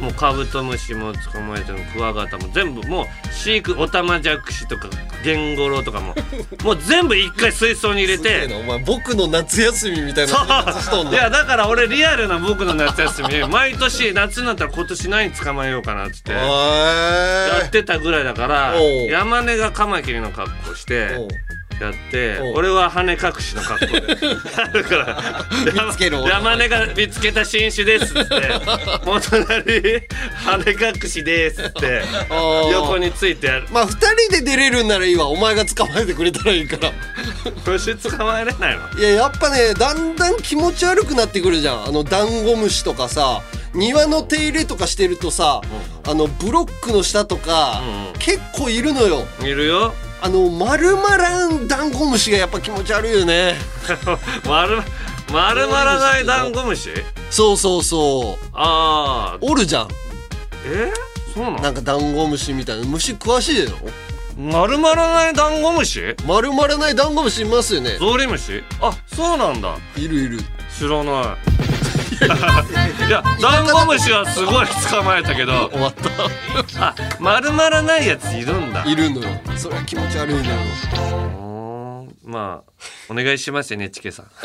[0.00, 4.88] もうカブトムシも捕まえてるクワガタも全部もう飼育オタマジャクシとか
[5.22, 6.14] ゲンゴロウとかも
[6.64, 11.12] もう全部一回水槽に入れてなお前僕の夏休みみたいな生活しとんの。
[11.12, 16.38] いやだから俺リアルな僕の夏休み毎年夏になったら今年何捕まえようかなっつってや
[17.62, 18.74] えってたぐらいだから
[19.10, 21.08] 山根がカマキリの格好して
[21.80, 22.54] やっておう。
[22.56, 24.16] 俺は羽隠しの格好で。
[24.84, 25.46] から
[25.86, 28.34] 見つける俺山根が見つけた新種ですっつって。
[29.06, 30.02] お隣
[30.44, 32.02] 羽隠しですって
[32.70, 33.66] 横についてやる。
[33.70, 33.92] まあ二
[34.28, 36.92] 人で出れるんならいいわお前が捕まえてくれたらいいから。
[37.66, 41.84] 虫捕まえれないのいややっぱねだんだん気持ち悪くなってくるじゃん。
[41.86, 43.42] あのダンゴムシとかさ
[43.76, 45.60] 庭の手入れとかしてるとさ、
[46.06, 48.12] あのブロックの下とか、うんうん。
[48.14, 49.26] 結構いるのよ。
[49.42, 53.54] いるよあの丸まらんダンゴムシがやっぱ気持ち悪いよね。
[54.46, 54.82] 丸
[55.32, 56.90] 丸まらないダンゴムシ
[57.30, 58.46] そうそうそう。
[58.52, 59.88] ああおるじゃん。
[60.64, 60.92] え？
[61.34, 61.60] そうなの？
[61.60, 62.86] なんかダンゴムシみたいな。
[62.86, 63.76] 虫詳しいの
[64.38, 67.96] 丸まらないダンゴムシ丸まらないダンゴムシいますよね。
[67.98, 68.62] ゾウリムシ？
[68.80, 69.76] あそうなんだ。
[69.96, 70.40] いるいる。
[70.78, 71.24] 知らない
[73.06, 75.68] いやダンゴムシはすごい捕まえたけど。
[75.70, 76.88] 終わった。
[76.88, 78.84] あ丸まらないやついるんだ。
[78.84, 79.28] いるのよ。
[79.56, 80.54] それは気持ち悪いのよ
[82.24, 82.72] まあ
[83.08, 84.26] お願いします NHK さん。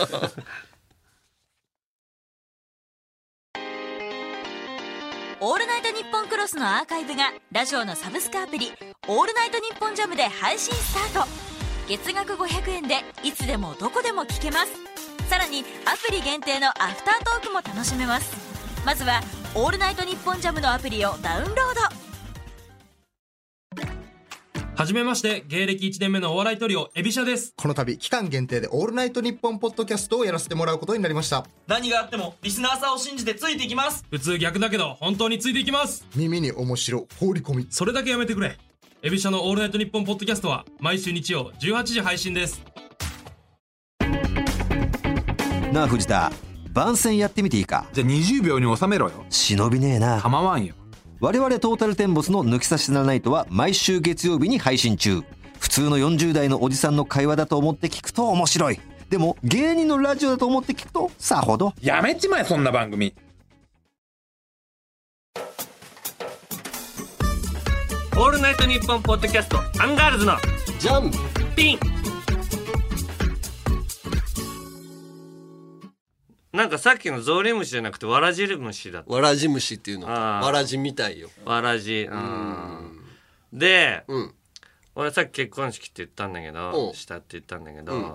[5.43, 8.71] オールナイトニッポンクロスのアーカイブがラジオのサブスクアプリ
[9.09, 11.27] 「オールナイトニッポンジャムで配信スタート
[11.91, 14.71] 月額500円でいつでもどこでも聞けます
[15.29, 18.33] さらにアプリ限定のアフタートークも楽しめます
[18.85, 19.19] まずは
[19.55, 21.81] 「オールナイトニッポンジャムのアプリをダウンロード
[24.73, 27.53] はじめまして、芸歴1年目のお笑いトリオ、エビシャです。
[27.55, 36.07] この度期間限定でオールナイトニッポンポッドキャストをやらせてもらうことになりました何があってもリスナーさんを信じてついていきます普通逆だけど、本当についていきます。
[36.15, 38.57] 耳に面白放り込みそれだけやめてくれ。
[39.03, 42.61] エビシャのオールナイトニッポンポッドキャストは、毎週日曜18時配信です。
[45.73, 46.31] なあ藤田。
[46.71, 47.87] 番宣やってみていいか？
[47.93, 49.25] じゃあ20秒に収めろよ。
[49.31, 50.21] 忍びねえな。
[50.21, 50.75] 構わんよ。
[51.19, 55.23] 我々トータルテンボスの抜き差しならないとは毎週月曜日に配信中。
[55.59, 58.79] 普通の40代のおじさんの会話だと思って聞くと面白い。
[59.09, 61.73] でも芸人のラジオだと思って聞くとさほど。
[61.81, 63.15] やめちまえそんな番組
[68.21, 70.33] オールナイトニッポンポッドキャストアンガールズの
[70.77, 71.11] ジャン。
[71.55, 71.79] ピン。
[76.53, 79.11] なんかさっきのゾウリムシじゃなくてワラジルムシだった。
[79.11, 80.45] わらじ虫っていうのあー。
[80.45, 81.31] わらじみたいよ。
[81.45, 83.01] ワラジうん。
[83.53, 84.35] でうん。
[84.93, 86.53] 俺さっき結婚式って言ったんだけうん。
[86.53, 88.13] どしたって言ったんだけど、うん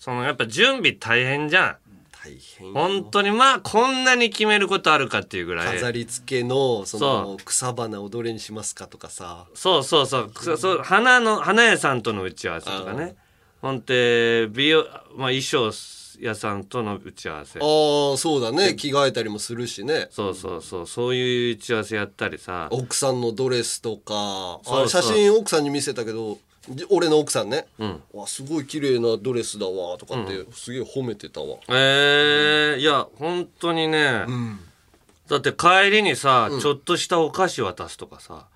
[0.00, 1.78] そのやっぱ準備大変じゃ
[2.24, 5.74] 大変本当にまあこんなに決めることあるかっていうぐらい。
[5.76, 9.46] 飾り付けのそのそ草花をどれにしますかとかさ。
[9.54, 10.30] そうそうそう。
[10.30, 10.78] くそう。
[10.78, 13.14] 花の花屋さんとの打ち合わせとかね。
[13.60, 14.84] ほんで美容、
[15.16, 15.70] まあ、衣装
[16.20, 17.58] 屋さんとの打ち合わせ。
[17.60, 18.74] ああそうだね。
[18.74, 20.08] 着替えたりもするしね。
[20.10, 20.86] そうそうそう。
[20.86, 22.68] そういう打ち合わせやったりさ。
[22.70, 24.60] 奥さんのドレスとか。
[24.62, 24.84] そうそう。
[24.84, 26.40] あ写真奥さんに見せたけどじ
[26.90, 28.02] 俺の奥さんね、ん。
[28.12, 31.58] わすごい綺麗なドレスだわとかって、すげえ褒めてたわ。
[31.68, 34.24] えー、いや本当にね、
[35.28, 38.46] だって帰りにさ、ちょっとしたお菓子渡すとかさ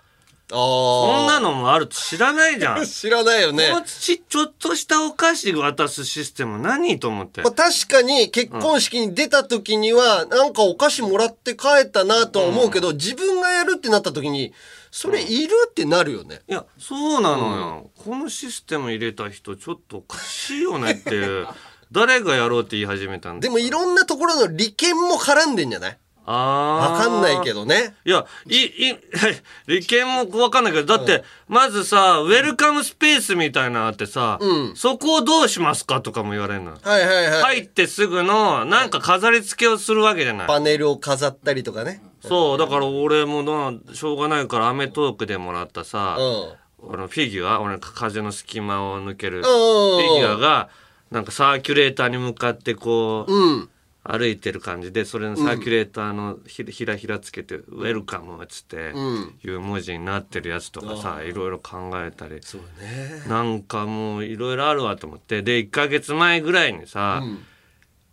[0.50, 2.84] あそんなのもあるって知らないじゃん。
[2.86, 3.68] 知らないよね。
[3.70, 7.42] このちちょっとしたお菓子渡すシステム何と思って？
[7.42, 14.54] まあ、確かに結婚式に出た時には、なんかお菓子もらって帰ったなとは思うけど、自分がやるってなった時に
[14.90, 21.46] それいるってなるよね、いやそうなのよ、このシステム入れた人ちょっとおかしいよねって
[21.92, 25.98] 誰がやろうって言い始めたんだでもいろんなところの利権も絡んでんじゃない？
[26.30, 27.94] あわかんないけどどね。
[28.04, 28.96] いやいい
[29.66, 34.76] 利権もわかんないけどだって、まずさウェルカムスペースみたいなのあってさ、うん。
[34.76, 40.46] そこをどうしますかとかも言われるのはいはいはい、入ってすぐのなんか飾り付けをするわけじゃない。
[40.46, 42.02] パネルを飾ったりとかね。
[42.20, 46.94] そうだから俺もなしょうがないから『アメトーーク』でもらったさ、うん。
[46.94, 49.42] あのフィギュア俺の風の隙間を抜けるん。
[49.42, 50.68] フィギュアが
[51.10, 53.70] なんかサーキュレーターに向かってこう、うん
[54.10, 59.38] 歩いてる感じでそれのサーキュレーターのひひらひらつけて「ウェルカム」っつってん。
[59.44, 62.38] いう文字になってるやつとかさいろいろ考えたり。
[62.40, 63.22] そうね。
[63.28, 65.42] なんかもういろいろあるわと思って。
[65.42, 67.22] で1ヶ月前ぐらいにさ、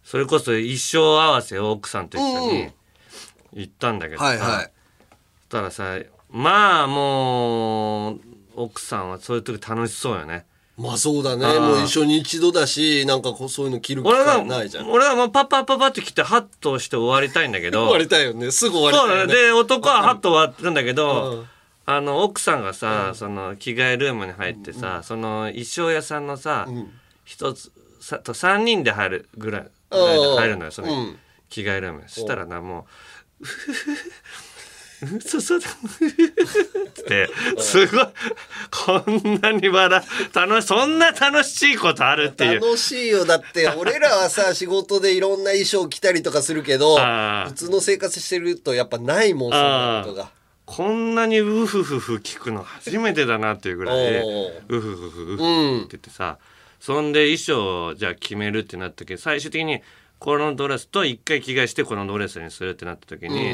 [0.03, 2.71] それこそ一生合わせを奥さんと一緒に
[3.53, 5.97] 行ったんだけどさ、そしたらさ
[6.29, 8.21] まあもう
[8.55, 10.45] 奥さんはそういう時楽しそうよね。
[10.77, 11.45] まあそうだね。
[11.59, 14.91] もう一緒に一度だしなんかこうそういうの着る機会ないじゃん。
[14.91, 17.85] 俺はもうパッパッパッパって来てハッとして終わりたいんだけど。
[17.85, 18.51] 終わりたいよね。
[18.51, 19.33] すぐ終わりそうたいよね。
[19.33, 19.45] だね。
[19.47, 21.49] で男はハッと終わってるんだけうどん。
[21.87, 26.67] あの奥さんがさその着替えルームに入ってさその衣装屋さんのさ
[27.25, 31.19] 一つさと3人で入るぐらい入るのよそのうん。
[31.49, 32.01] 着替えルーム。
[32.01, 32.87] にそしたらなも
[33.39, 33.45] う
[35.01, 38.05] うそそだってすごい。
[38.71, 42.61] こんなに笑う楽しそんな楽しいことあるっていう。
[42.61, 43.25] 楽しいよ。
[43.25, 50.29] だって俺らはさ仕事でいろんな衣装着たりとかするけど普通の生活してるとやっぱないもんそんなことが。
[50.65, 56.39] こんなにウフフフ聞くの初めてだなっていうぐらいウフフフウフって言ってさ
[56.79, 59.81] そんで衣装をじゃあ決めるってなった時最終的に
[60.17, 63.53] このドレスと一回着替えしてこのドレスにするってなった時に、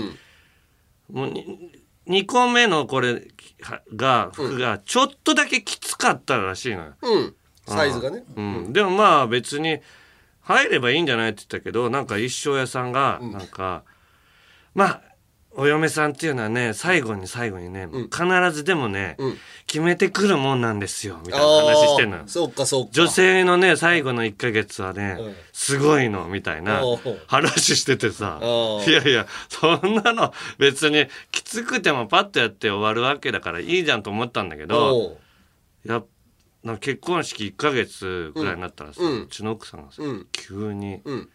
[1.12, 1.72] もうに
[2.08, 3.28] 2個目のこれ
[3.62, 6.94] はが服がちょっとだけきつかったらしいのよ。
[7.02, 7.36] うん。
[7.68, 8.24] サイズがね。
[8.36, 9.80] うん、でもまあ別に
[10.42, 13.84] 入ればいいんじゃないって言ったけどなんか一生屋さんがなんか、
[14.74, 15.02] まあ
[15.54, 19.38] お嫁さんっていうのはね最後に最後にね、必ずでもね、ん。
[19.68, 22.18] 決めてくるもんなんですよみたいな話してんの。
[22.18, 22.28] よあー。
[22.28, 22.90] そうかそうか。
[22.92, 25.36] 女性のね最後の1ヶ月はね、うん。
[25.54, 35.18] すごいのみたいなおう話しててさおういやいやそんなの別にきつくてもパッとやって終わるわけだからいいじゃんと思ったんだけどおう
[35.86, 36.06] やっ
[36.64, 39.28] なんか結婚式1ヶ月ぐらいになったらさ、ううん。
[39.30, 40.28] ちの奥さんがさ、うん。
[40.32, 41.30] 急に、うん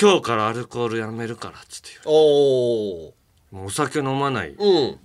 [0.00, 3.12] 今日からアルコールやめるから」っつって言おー。
[3.52, 4.98] うもうお酒飲まない、いうん。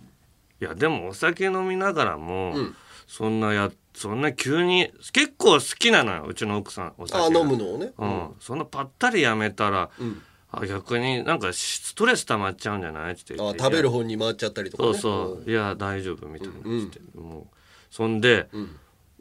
[0.60, 2.76] やでもお酒飲みながらも、うん。
[3.08, 7.24] そんなやそんな急に結構好きなのようちの奥さんお酒。
[7.24, 7.92] あが飲むのをね。
[7.98, 10.22] うん、そんなぱったりやめたら、ん。
[10.52, 13.62] あ逆になんかストレス溜まっちゃうんじゃないって言って。
[13.62, 14.94] あ食べる方に回っちゃったりとかね。
[14.94, 15.50] そうそう。
[15.50, 17.58] いや大丈夫みたいな言って、もう
[17.90, 18.48] そんで、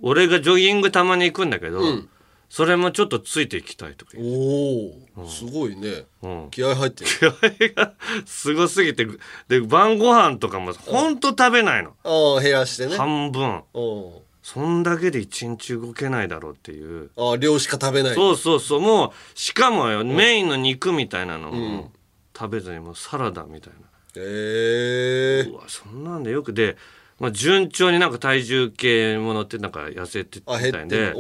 [0.00, 2.08] 俺がジョギングたまに行くんだけど、ん
[2.48, 5.10] それもちょっとついていきたいとか言って。
[5.16, 6.04] おおすごいね。
[6.22, 6.48] うん。
[6.50, 7.10] 気合入ってる。
[7.10, 7.32] 気合
[7.74, 7.92] が
[8.24, 9.06] すごすぎて
[9.48, 12.96] で晩ご飯とかもほんと食べないの、ああ減らしてね。
[12.96, 13.62] 半分。
[13.74, 17.10] おそんだけで一日動けないだろうっていう。
[17.16, 18.14] ああ量しか食べない。
[18.14, 21.90] そうそうそうもうしかもよ、メインの肉みたいなのも
[22.36, 23.80] 食べずにもうサラダみたいな。
[24.18, 26.76] へえうわそんなんでよくで、
[27.18, 31.12] まあ、順調になんか体重計も乗ってなんか痩せてたいで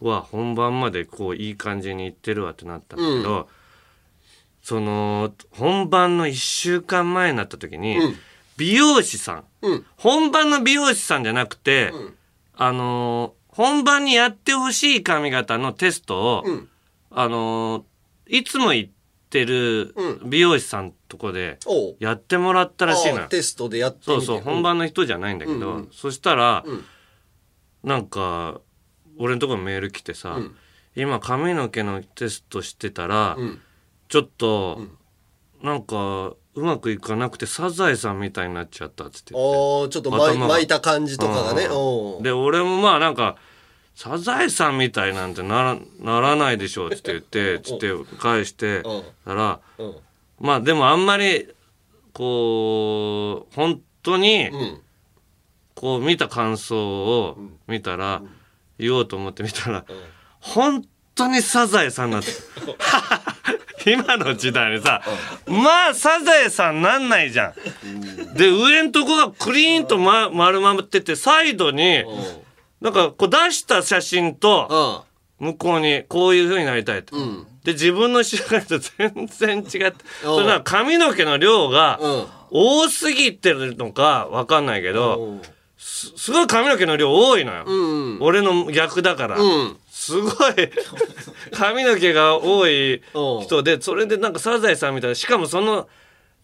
[0.00, 3.48] わ本番までこういい感じにいってるわってなったんだけど、
[4.62, 7.98] その本番の1週間前になった時に、
[8.56, 9.86] 美容師さん、うん。
[9.96, 11.92] 本番の美容師さんじゃなくて、
[12.56, 16.68] あのー本番にやってほしい髪型のテストを、ん。
[17.10, 17.82] あのー
[18.38, 18.90] いつも行っ
[19.34, 19.94] てる
[20.24, 21.58] 美容師さんとこで
[21.98, 23.26] やってもらったらしいのよ。
[23.28, 26.64] テストでやってそうそう本番の人じゃないんだけど、そしたら、
[27.82, 28.60] なんか
[29.18, 30.38] 俺のところにメール来てさ、
[30.94, 33.60] 今髪の毛のテストしてたら、ん。
[34.06, 34.80] ちょっと、
[35.62, 41.62] なんかうまくいかなくてサザエさんみたいになっちゃったっつって言ってああちょっと巻いた感じとかがね。
[42.22, 43.36] で俺もまあなんか
[43.94, 49.02] 「サザエさんみたいなんてならならないでしょ」っつって言ってつって返してうん。
[49.24, 49.96] たらうん。
[50.40, 51.48] まあでもあんまり
[52.12, 54.80] こう本当にうん。
[55.74, 58.22] こう見た感想を見たら
[58.78, 59.84] 言おうと思って見たら
[60.40, 62.28] 本当にサザエさんなんて
[63.86, 65.02] 今の時代にさ
[65.46, 67.48] まあサザエさんなんないじゃ
[67.84, 68.34] ん。
[68.34, 72.04] で上んとこがクリーンと、ま、丸まっててサイドに
[72.84, 75.04] なんかこう出した写真と
[75.40, 77.16] 向こうにこういう風になりたいと。
[77.64, 81.98] で自分の知らないと全然違ってそれな髪の毛の量が
[82.50, 85.40] 多すぎてるのか分かんないけど
[85.78, 87.64] すすごい髪の毛の量多いのよ。
[88.20, 89.38] 俺の逆だから。
[89.90, 90.32] すごい
[91.52, 93.00] 髪の毛が多い
[93.44, 95.88] 人でそれでなんかサザエさんみたいなしかもその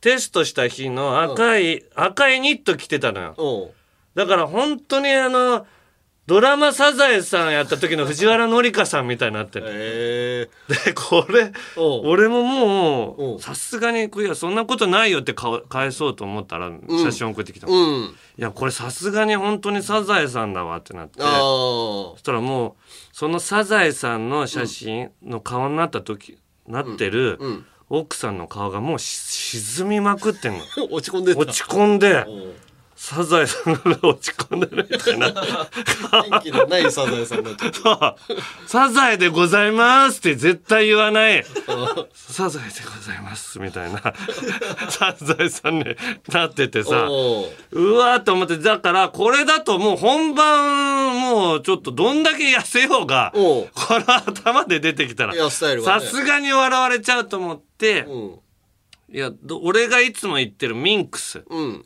[0.00, 3.70] テストした日の赤い赤いニット着てたのよ。
[4.14, 5.66] だから本当にあの
[6.30, 10.48] ドラマ「サザエさん」やった時の藤原紀香さんみたいになってる。
[10.68, 18.04] でこれ俺ももうさすがにいやそんなことないよってか返そうと思ったら写真送ってきたの、うん。
[18.04, 21.20] いやこれさすがに本当にサザエさんだわってなって。
[21.20, 27.40] あそしたらもうそのサザエさんの写真の顔になった時、なってる
[27.88, 30.60] 奥さんの顔がもうし沈みまくってんの。
[30.94, 31.40] 落ち込んでた。
[31.40, 32.24] 落ち込んで
[33.02, 35.32] サザエさんが落ち込んでるみたいな。
[35.32, 38.36] 元気のないサザエさんになっちゃったそう
[38.66, 41.42] サザエでございますって絶対言わない。
[42.12, 44.00] サザエでございますみたいな。
[44.90, 45.96] サザエさんに
[46.28, 47.06] なっててさ。
[47.08, 56.06] おううわーって思ってだからこれだともう本番もうちょっとどんだけ痩せようがこの頭で出てきたらさね。
[56.06, 58.40] すがに笑われちゃうと思って、うん。
[59.10, 61.84] いやど俺がいつも言ってるミンクス、うん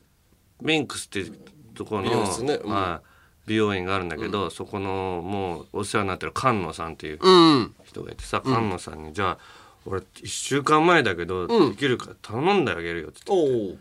[0.65, 1.39] ミンクスっていう
[1.75, 2.71] ところの美容室ねうん。
[2.73, 3.09] はい
[3.47, 7.75] 美容院があるんだけど、そこのもうお世話になってる菅野さんっていううん。
[7.85, 9.39] 人がいてさ、菅野さんに「じゃあ
[9.85, 13.79] 俺1週間前だけど、うんできるから頼んであげるよ」って言って。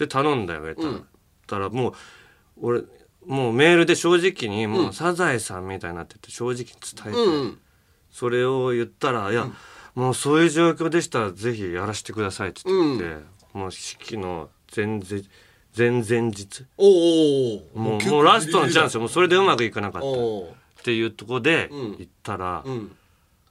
[0.00, 1.00] で頼んであげたら,、
[1.46, 1.94] たらもう
[2.60, 2.82] 俺
[3.24, 6.74] もうメールで正直にもうサザエさんみたいになってて正直に伝
[7.06, 7.58] えて、うん
[8.12, 9.46] それを言ったら「いや、
[9.94, 13.16] もうそういう状況でしたらぜひやらせてください」って言って、
[13.54, 15.02] もう式の前々
[15.76, 16.64] 前々日。
[16.78, 19.00] おうおうもうもうラストのチャンスよ。
[19.00, 20.08] もうそれでうまくいかなかった。
[20.08, 20.12] っ
[20.82, 22.90] ていうとこで行ったら、ん。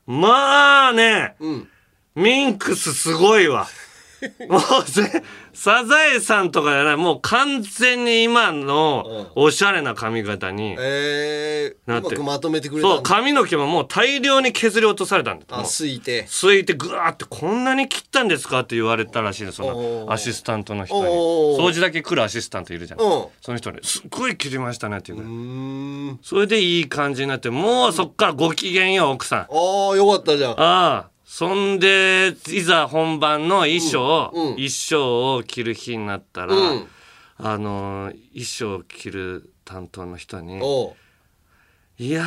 [0.07, 1.67] まあね、ん。
[2.15, 3.67] ミンクスすごいわ。
[4.49, 12.07] もうぜサザエさんとかじゃないもう完全に今のおしゃれな髪型にえー、なって。
[12.07, 16.28] うまくまとめてくれたそう髪の毛ももう大量に削り落とされたんだあもうすいて。
[16.28, 21.03] すいてぐわーってこんなに切ったんですかって言われたらしいのそのアシスタントの人に。
[21.03, 22.99] 掃除だけ来るアシスタントいるじゃん。
[22.99, 26.18] うんその人に「すっごい切りましたね」って言うから。
[26.24, 29.39] それでいい感じになってもうそっからご機嫌よ奥さん。
[29.41, 29.45] あ
[29.93, 30.51] あよかったじゃん。
[30.51, 34.41] ああそんでいざ本番の衣装、うん。
[34.41, 34.53] うん。
[34.53, 36.88] 衣装を着る日になったら、うん。
[37.38, 40.95] あの衣装を着る担当の人におう
[42.01, 42.23] 「いや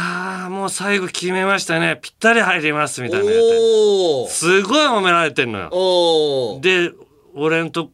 [0.48, 1.98] ーもう最後決めましたね。
[2.02, 5.70] ぴったり入ります」みたいな言われておおすごい褒められてんのよ。
[5.72, 6.92] おで
[7.34, 7.90] 俺んと、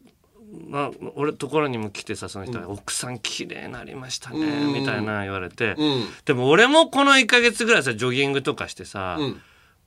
[0.67, 4.73] まあ、俺のところにも来てさその人が、奥さん綺麗になりましたね」うん。
[4.73, 6.07] みたいな言われて、うん。
[6.25, 9.41] でも俺もこの1ヶ月ぐらいさジョギングとかしてさ、うん。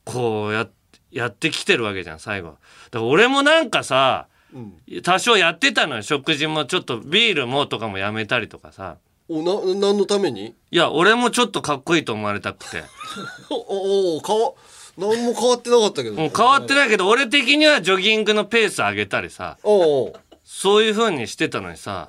[0.07, 0.67] こうや
[1.11, 2.51] やってきてるわけじゃん最後。
[2.51, 2.59] だか
[2.99, 4.27] ら俺もなんかさ
[5.03, 8.97] 多少やってたのよ食事もちょっとビールもとかもやめたりとかさ。
[9.29, 10.55] おな何のために？
[10.71, 12.83] いや俺もちょっとかっこいいと思われたくて。
[13.51, 14.53] おおお変わ
[14.97, 19.59] 何も変わってなかったけど、もう変わってないけど俺的にはジョギングのペース上げたりさ。
[20.45, 22.07] そういう風にしてたのにさ。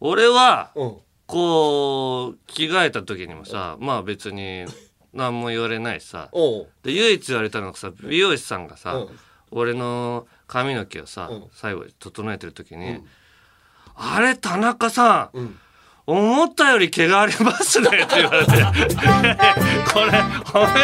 [0.00, 0.96] 俺はうん。
[1.26, 4.64] こう着替えた時にもさまあ別に
[5.12, 6.28] 何も言われないしさ。
[6.32, 6.68] おう。
[6.82, 9.08] で唯一言われたのがさ美容師さんがさ、うん。
[9.50, 11.44] 俺の髪の毛をさ、うん。
[11.52, 13.02] 最後に整えてる時に
[13.96, 15.58] 「あれ田中さん、
[16.06, 18.52] 思ったより毛がありますね」って言われて。
[19.92, 20.10] これ
[20.44, 20.80] 褒め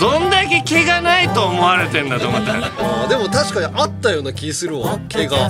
[0.00, 5.36] どんだけ毛がないと思われてんだと思ったらあーでも確かにあったような気するわ毛が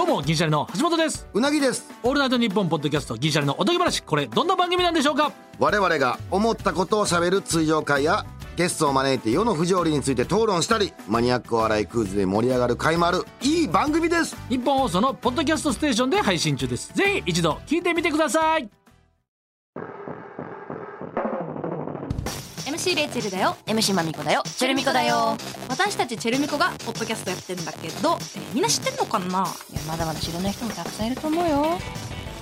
[0.00, 1.28] どうも銀シャリの橋本です。
[1.34, 1.86] うなぎです。
[2.02, 4.02] オールナイトニッポンポッドキャスト銀シャリのおとぎ話。
[4.02, 5.30] これどんな番組なんでしょうか？
[5.58, 8.24] 我々が思ったことをしゃべる通常会や
[8.56, 14.34] ゲストを招いて世の不条理について討論したりマニアックお笑いクイズで盛り上がる回もあるいい番組です。
[14.48, 16.94] 日本放送のポッドキャストステーションで配信中です。
[16.94, 18.70] ぜひ一度聞いてみてください
[22.80, 23.58] MC レイチェルだよ。
[23.66, 24.42] MC マミコだよ。
[24.42, 25.36] チェルミコだよ。
[25.68, 29.26] 私たちチェルミコがポッドキャストやってんだけど、えーみんな知ってんのかな？
[29.70, 31.78] いやまだまだ知らない人もたくさんいると思うよ。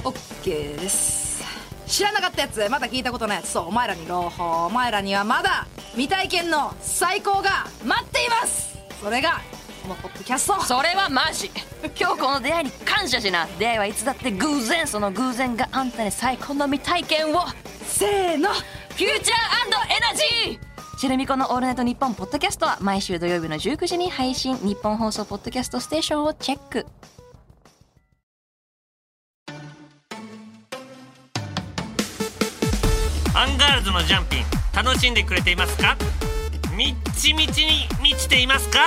[0.05, 1.43] オッケーです。
[1.89, 2.69] 知らなかったやつ。
[2.71, 3.49] まだ聞いたことないやつ。
[3.49, 4.67] そうお前らに朗報。
[4.67, 8.79] お前らにはまだ未体験の最高が待っています。
[9.03, 9.41] それが
[9.83, 10.63] このポッドキャスト。
[10.63, 11.51] それはマジ。
[12.01, 13.49] 今日この出会いに感謝しな。
[13.59, 14.87] 出会いはいつだって偶然。
[14.87, 17.41] その偶然があんたに最高の未体験を。
[17.85, 18.51] せーの
[18.99, 20.99] フューチャーエナジー。
[20.99, 26.85] チェルミコのオールナイトニッポンポッドキャストは毎週土曜日の19時に配信日本放送ポッドキャストステーションをチェック。
[33.37, 34.45] アンガールズのジャンピン
[34.75, 35.97] 楽しんでくれていますか？
[36.77, 38.79] みっちみちに満ちていますか？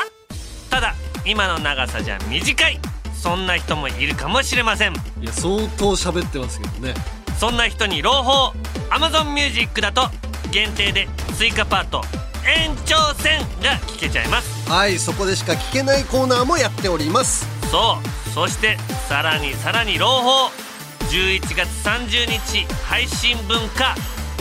[0.69, 0.93] ただ
[1.25, 2.77] 今の長さじゃ短い。
[3.13, 4.93] そんな人もいるかもしれません。
[4.93, 6.93] いや相当喋ってますけどね
[7.41, 8.53] そんな人に朗報。
[8.91, 10.03] Amazon Music だと
[10.51, 11.07] 限定で
[11.39, 12.03] 追加パート
[12.45, 14.69] 延長戦が聞けちゃいます。
[14.69, 17.47] はいそこでしか聞けないコーナーもやっております。
[17.71, 18.77] そうそして
[19.09, 20.51] さらにさらに朗報。
[21.09, 23.95] 11月30日配信分か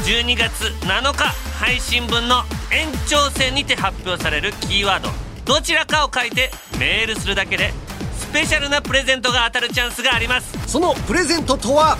[0.04, 1.24] 12月7日
[1.58, 5.08] 配信分の延長戦にて発表されるキーワード。
[5.46, 7.72] どちらかを書いてメールするだけで
[8.18, 10.68] スペシャルなプレゼントが当たるチャンスがあります。
[10.68, 11.96] そのプレゼントとは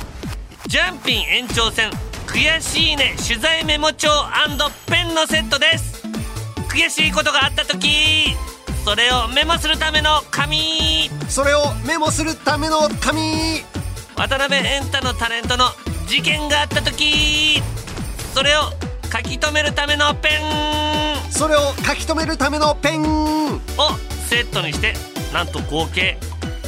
[0.71, 1.91] ジャンピン延長戦。
[2.29, 3.17] 悔しいね。
[3.27, 4.09] 取材メモ帳
[4.87, 6.01] ペンのセットです。
[6.69, 8.37] 悔しいことがあった時
[8.85, 11.11] それをメモするための紙。
[11.29, 13.65] それをメモするための紙。
[14.15, 15.65] 渡辺エンタのタレントの
[16.07, 17.61] 事件があった時
[18.33, 18.71] それを
[19.13, 21.33] 書き留めるためのペン。
[21.33, 23.03] それを書き留めるためのペン。
[23.57, 23.59] を
[24.29, 24.95] セットにして
[25.35, 26.17] なんと合計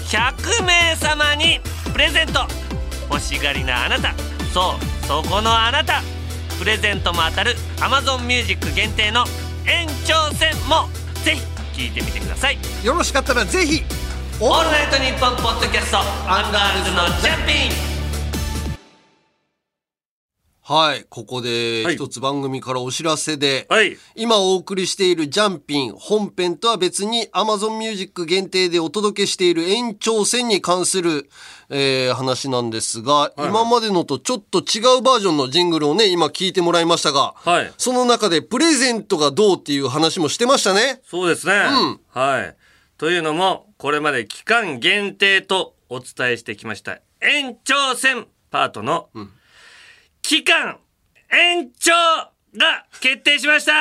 [0.08, 1.60] 100名様に
[1.92, 2.48] プレゼント
[3.10, 4.14] 欲しがりなあなた。
[4.52, 6.02] そうそこのあなた。
[6.58, 7.56] プレゼントも当たる。
[7.78, 9.24] Amazon Music 限定の
[9.66, 10.88] 延長戦も。
[11.24, 11.36] ぜ
[11.72, 12.58] ひ聞いてみてください。
[12.84, 13.82] よろしかったらぜひ
[14.40, 16.02] 「オールナイトニッポン」ポッドキャストア
[16.48, 17.91] ンガールズのジャンピン
[20.64, 23.66] はい、ここで一つ番組からお知らせで、
[24.14, 31.28] 今お送りしているジャンピン本編とは別に Amazon Music 限定でお届けしている延長戦に関する、
[31.68, 37.72] えー話なんですが、今までのとちょっと違うバージョンのジングルをね、今聞いてもらいましたが、はい。
[37.76, 41.00] その中でプレゼントがどうっていう話もしてましたね。
[41.04, 41.54] そうですね。
[42.10, 42.56] はい。
[42.98, 49.08] というのも、これまで期間限定とお伝えしてきました延長戦パートの、
[50.22, 50.78] 期間
[51.30, 51.92] 延長
[52.56, 53.72] が決定しました。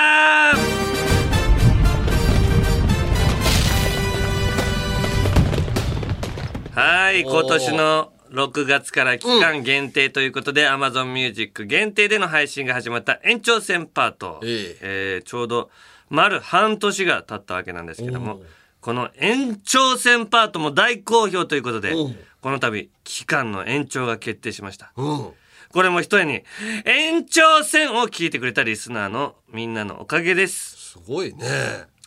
[6.73, 14.39] はい、今年の6月から期間限定ということで、Amazon Music 限定での配信が始まった延長戦パート。
[14.43, 15.69] えーちょうど
[16.09, 18.41] 丸半年が経ったわけなんですけども、
[18.81, 21.93] この延長戦パートも大好評ということで、
[22.41, 24.91] この度、期間の延長が決定しました。
[25.71, 26.43] これも一重に、
[26.85, 30.91] 延長戦を聞いてくれたリスナーのみんなのおかげです。
[30.93, 31.45] すごいね。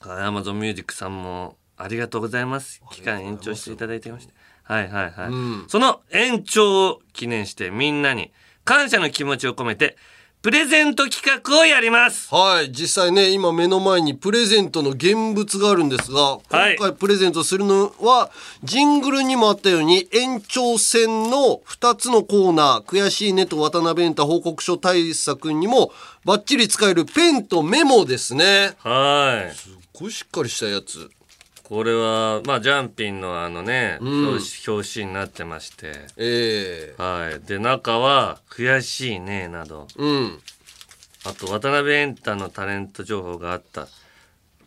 [0.01, 2.83] はい、Amazon Music さんもありがとうございます。
[2.91, 4.35] 期間延長していただいてまして。
[4.63, 5.71] はいはいはい。
[5.71, 8.33] その延長を記念してみんなに
[8.65, 9.97] 感謝の気持ちを込めて、
[10.45, 12.29] プレゼント企画をやります。
[12.31, 18.31] はい、実際ね、今目の前にプレゼントの現物があるんですが、今回プレゼントするのは、
[18.63, 25.95] ジングルにもあったように、延長戦の2つのコーナー、悔しいねと渡辺エンタ報告書対策にも、
[26.27, 28.75] バッチリ使えるペンとメモですね。
[28.81, 29.55] はい。
[29.55, 31.11] すっごいしっかりしたやつ。
[31.65, 34.29] これは、まあ、ジャンピンのあのね、うん
[34.69, 35.93] 表紙になってまして。
[36.19, 37.47] えはい。
[37.49, 39.89] で、中は、悔しいね、など。
[39.97, 40.39] うん。
[41.25, 43.89] あと、渡辺エンタのタレント情報があった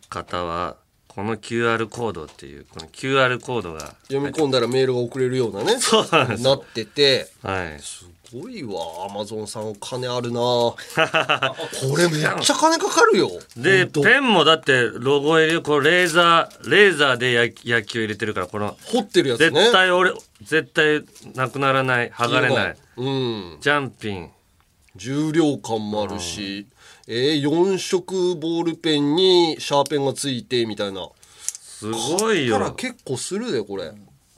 [0.08, 0.76] 方は、
[1.06, 5.78] この QR コードっていう、この QR コードが、読み込んだらメールが送れるようなね。
[5.78, 7.28] そうなんですなってて。
[7.44, 7.80] はい。
[7.80, 10.76] すごいわ、アマゾンさんお金あるな こ
[11.96, 13.30] れめっちゃ金かかるよ。
[13.56, 19.50] で、ペンもだって、ロゴ入れ、これレーザー、レーザーで焼き焼きを入れてるから、この、掘ってるやつね。
[19.50, 20.12] 絶対俺、
[20.42, 21.04] 絶対
[21.34, 22.76] なくならない、剥がれない。
[22.98, 23.58] うん。
[23.60, 24.30] ジャンピン。
[24.96, 26.66] 重量感もあるし、
[27.06, 31.08] えー、4色ボールペンにシャーペンがついてみたいな。
[31.78, 33.92] すごいよ結構するで、これ。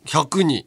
[0.05, 0.67] 100人。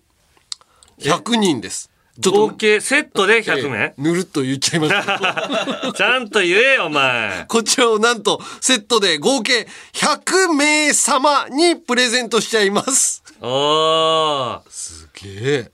[1.00, 1.93] 100人です。
[2.20, 5.94] 合計セットで100名、ぬるっと言っちゃいました。
[5.96, 7.46] ちゃんと言えよ、お前。
[7.48, 13.24] こちらをなんとセットで合計100名様にプレゼントしちゃいます。
[13.42, 14.62] おー。
[14.70, 15.72] すげえ。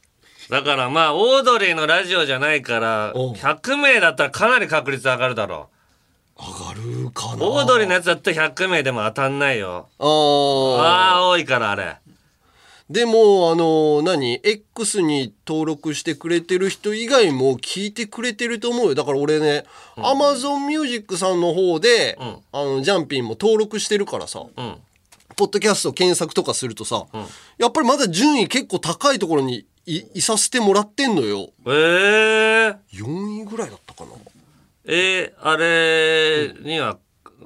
[0.50, 5.70] だからまあ、オードリーのラジオじゃないから、100名だったらかなり確率上がるだろ
[6.38, 7.38] 上がるかう。
[7.38, 9.90] なオードリーのやつだったら100名でも当たんないよ。
[10.00, 11.98] ああ、多いから、あれ。
[12.90, 18.96] でも、あの、何 ?X に登録してくれてる人以外も聞いてくれてると思うよ。
[18.96, 19.64] だから俺ね、
[19.96, 22.18] Amazon Music さんの方で、
[22.52, 24.44] あの、ジャンピンも登録してるからさ、
[25.36, 27.06] ポッドキャスト検索とかするとさ、
[27.60, 31.50] やっぱりまだ順位結構高いところにいいさせてもらってんのよ。
[31.68, 34.12] ええ4位ぐらいだったかな。
[34.86, 36.98] えー、あれには、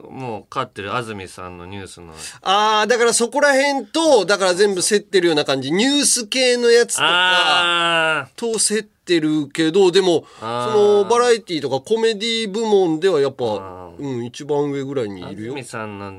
[0.09, 2.13] もう勝ってる安住さんのニュースの。
[2.41, 5.71] ああ、だからそこら辺と、だから全部競ってるような感じ。
[5.71, 15.63] ニュース系のやつとか、あと競ってるけど、でも、そのバラエティとかコメディ部門ではやっぱ、うん、一番上ぐらいにいるよ安。
[15.63, 16.11] 住さんの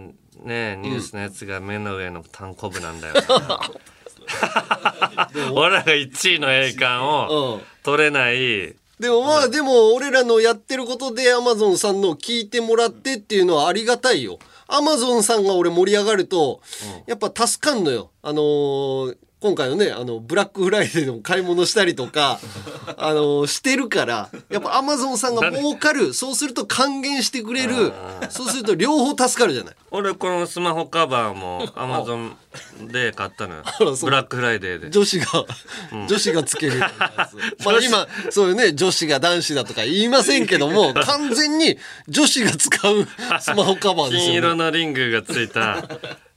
[0.45, 3.15] ね、ニュースのやつが目の上の単行部なんだよ。
[5.53, 8.77] 俺らが1位の栄冠を取れない。
[8.99, 14.39] でもまあ、でも俺らのやってることでアマゾンさんの聞いてもらってっていうのはありがたいよ。
[14.69, 16.61] アマゾンさんが俺盛り上がると、
[17.07, 18.11] やっぱ助かんのよ。
[18.23, 22.41] あのー今回のね、あの、ブラックフライデーでも買い物したりとか、
[22.97, 27.93] あのーしてるから、やっぱアマゾンさんが儲かる、そうすると還元してくれる、
[28.31, 29.75] そうすると両方助かるじゃない。
[29.91, 32.35] 俺このスマホカバーもアマゾン
[32.91, 33.65] で買ったのよ。
[34.01, 34.89] ブラックフライデーで。
[34.89, 35.27] 女子が、
[36.09, 36.79] 女子がつける。
[36.81, 41.77] まあ今、そういうね、女子が男子だとか言いませんけども、完全に
[42.09, 43.07] 女子が使う
[43.41, 44.41] スマホカバーですよ、ね。
[44.41, 45.87] 金色のリングがついた。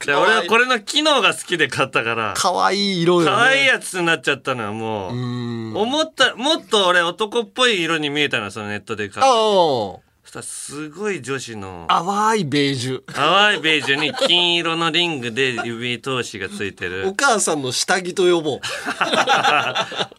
[0.06, 2.34] で俺はこれの機能が好きで買ったから。
[2.38, 3.36] 可愛い色よね。
[3.36, 5.78] 可愛いやつになっちゃったのよ、もう。
[5.78, 10.07] 思った、もっと俺男っぽい色に見えたのよ、そのネットで買った。
[10.42, 12.04] すごい女子のあ。
[12.04, 13.02] 淡いベージュ。
[13.14, 17.14] 淡いベージュに金色のリングで指通しがついておる。
[17.18, 18.60] 母さんの下着と呼ぼう。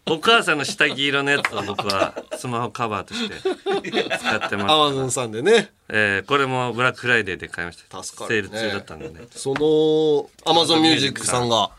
[0.11, 4.71] お母さんの下着色のやつを僕はスマホカバーとして使ってます。
[4.73, 5.71] アマゾンさんでね。
[5.89, 8.03] えーこれもブラックフライデーで買いました。
[8.03, 9.27] 助かるねセール中だったんでね。
[9.31, 11.71] その、アマゾンミュージックさんが、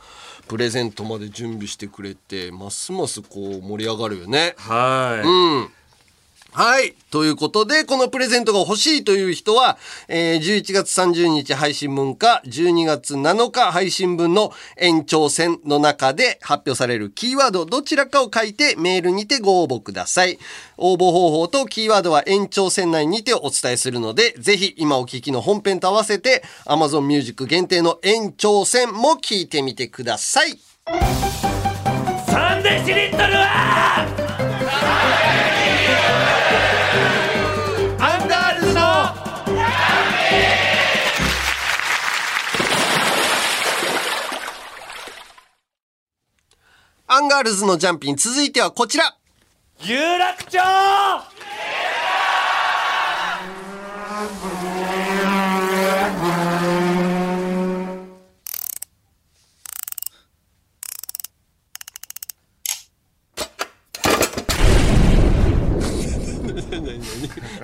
[0.48, 4.54] プレゼントまで準備してくれて、ますますこう盛り上がるよね。
[4.58, 5.26] はい。
[5.26, 5.70] うん。
[6.52, 6.94] はい。
[7.10, 9.78] ということで、このプレゼントが欲しいという人は、
[10.08, 20.38] えー11月30日配信分か、12月7日配信分の延長戦の中で発表されるキーワードどちらかを書いてメールにてご応募ください。
[20.76, 30.58] 応募方法とキーワードは延長戦内にてお伝えするので、ぜひ今お聞きの本編と合わせて Amazon Music 限定の延長戦も聞いてみてください。
[32.26, 35.19] サンデシリットルは
[47.12, 49.16] アンガールズのジャンピン続いてはこちら。
[49.80, 50.60] 有楽町。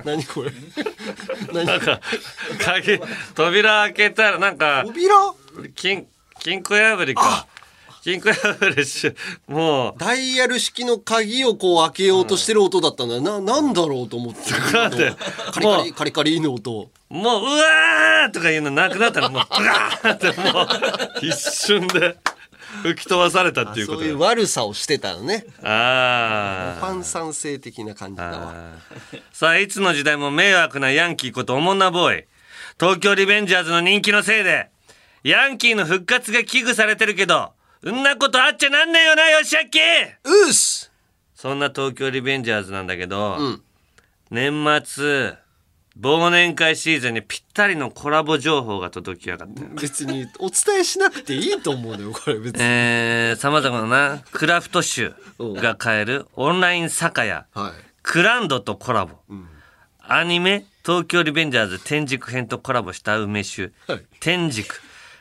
[0.03, 0.51] 何これ
[1.63, 2.01] なんか、
[2.59, 2.99] 鍵、
[3.33, 5.15] 扉開けたらなんか、扉
[5.73, 6.05] 金、
[6.41, 7.47] 金庫破りか。
[8.07, 9.13] 金庫破りし、
[9.49, 13.21] もう、ダイヤル式の鍵をこう開けようとしてる音だったんだよ。
[13.21, 14.39] な、なんだろうと思って。
[14.53, 16.71] カリカリカリカリの音。
[16.71, 22.15] もう、うわーとか言うのなくなったら、もう、ブガーってもう、一瞬で
[22.83, 25.45] 吹き飛ばされたっていうことそういうだ悪さをしてたのね。
[25.61, 28.53] あファン賛成的な感じだわ。
[28.55, 28.77] あ。
[29.33, 32.25] さあ、いつの時代も迷惑なヤンキーことおもんなボーイ。
[32.79, 34.69] 東京リベンジャーズの人気のせいで、
[35.25, 37.51] ヤンキーの復活が危惧されてるけど、
[37.91, 40.91] んなことあっちゃなんねえよな、よしあっきうっす。
[41.35, 43.61] そんな東京リベンジャーズなんだけど、ん。
[44.31, 45.37] 年末、
[45.99, 49.69] 忘年会シーズンにぴったりのコラボ情報が届きやがったよ。
[49.79, 57.71] 別にお伝えしなくていいと思うのよこれ別に、えー、様々なクラフト酒が買えるオンライン酒屋、はい。
[58.03, 59.15] クランドとコラボ。
[59.99, 64.01] アニメ、東京リベンジャーズ天竺編とコラボした梅酒、はい。
[64.19, 64.63] 天竺。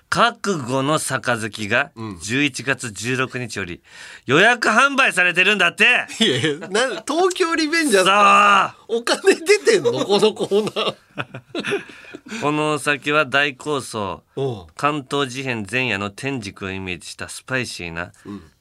[0.09, 3.83] 覚悟の杯が11月16日より
[4.27, 6.07] 予約販売されてるんだって。
[6.21, 9.93] いやいやな東京リベンジャーズお金出てんの？
[10.07, 12.41] このコーナー。
[12.41, 14.67] このお酒は大構想うん。
[14.77, 18.13] 関東事変前夜の天竺をイメージしたスパイシーな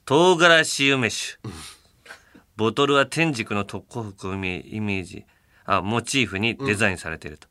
[0.04, 1.38] 唐辛子梅酒、
[2.56, 5.24] ボトルは天竺の特攻服をイメージ
[5.64, 7.48] あモチーフにデザインされていると、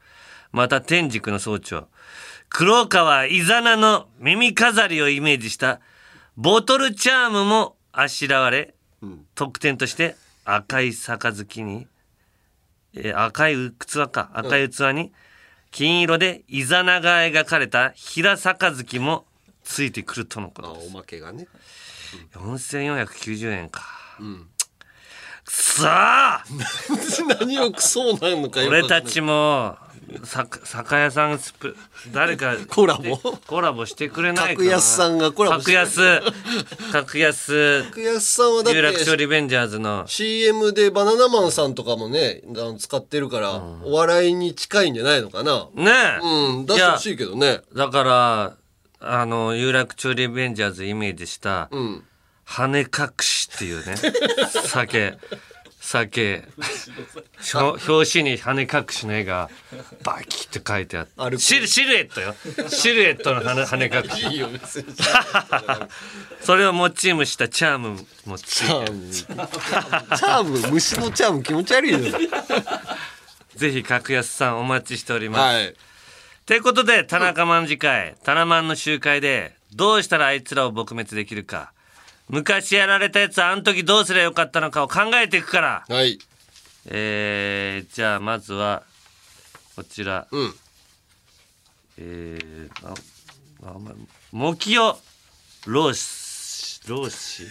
[0.56, 1.90] また天竺の総長
[2.48, 5.82] 黒川イザナの耳飾りをイメージした
[6.38, 8.74] ボトルチャームもあしらわれ、
[9.36, 11.88] 特典として赤い杯に、
[12.94, 15.12] えー赤い器か赤い器に
[15.72, 19.26] 金色でイザナが描かれた平杯も
[19.66, 20.88] ついてくるとのことです。
[20.88, 21.48] おまけがね。
[22.34, 23.84] 4490円か、
[25.46, 28.50] くそー何をクソなの？
[28.50, 29.78] か俺たちも
[30.24, 31.76] さ酒屋さんスプ
[32.12, 33.18] 誰か コラボ？
[33.48, 34.70] コラボしてくれないかな。
[34.70, 36.22] 格安さんがコラボして格安。
[36.92, 37.84] 格安。
[37.86, 40.04] 格安さんはだっ有楽町てリベンジャーズの。
[40.08, 42.42] CM でバナナマンさんとかもね
[42.78, 45.68] 使ってるから、お笑いに近いんじゃないのかな？
[45.74, 46.20] ねえ。
[46.24, 47.62] うん出してほしいけどね。
[47.76, 48.54] だから
[49.00, 52.04] あの有楽町リベンジャーズイメージした、うん
[52.46, 52.88] 羽隠
[53.22, 53.96] しっていうね。
[54.68, 55.18] 酒。
[55.80, 56.44] 酒。
[57.88, 59.50] 表紙に羽隠しの絵が
[60.04, 61.38] バキって書いてあって。
[61.38, 62.36] シルシルエットよ。
[62.70, 64.46] シルエットの羽羽隠し。
[66.42, 68.92] それをモチームしたチャームもついて。
[68.92, 70.72] るチャーム。
[70.72, 72.00] 虫のチャーム気持ち悪いよ。
[73.56, 75.56] ぜひ格安さんお待ちしております。
[75.56, 75.76] はい。
[76.46, 81.72] ということで、田中マン次回、タナマンの集会で、どうしたらあいつらを撲滅できるか、
[82.28, 85.86] 昔やられたやつあの時どうすればよかったのかを考えていくから。
[85.88, 86.20] はい。
[86.88, 88.84] えー、じゃあまずは、
[89.76, 90.28] こちら。
[90.32, 90.54] うん。
[91.98, 92.94] えー、あ、
[93.64, 93.92] あ、ま、
[94.32, 94.98] モキオ、
[95.66, 97.44] ローシ、ローシ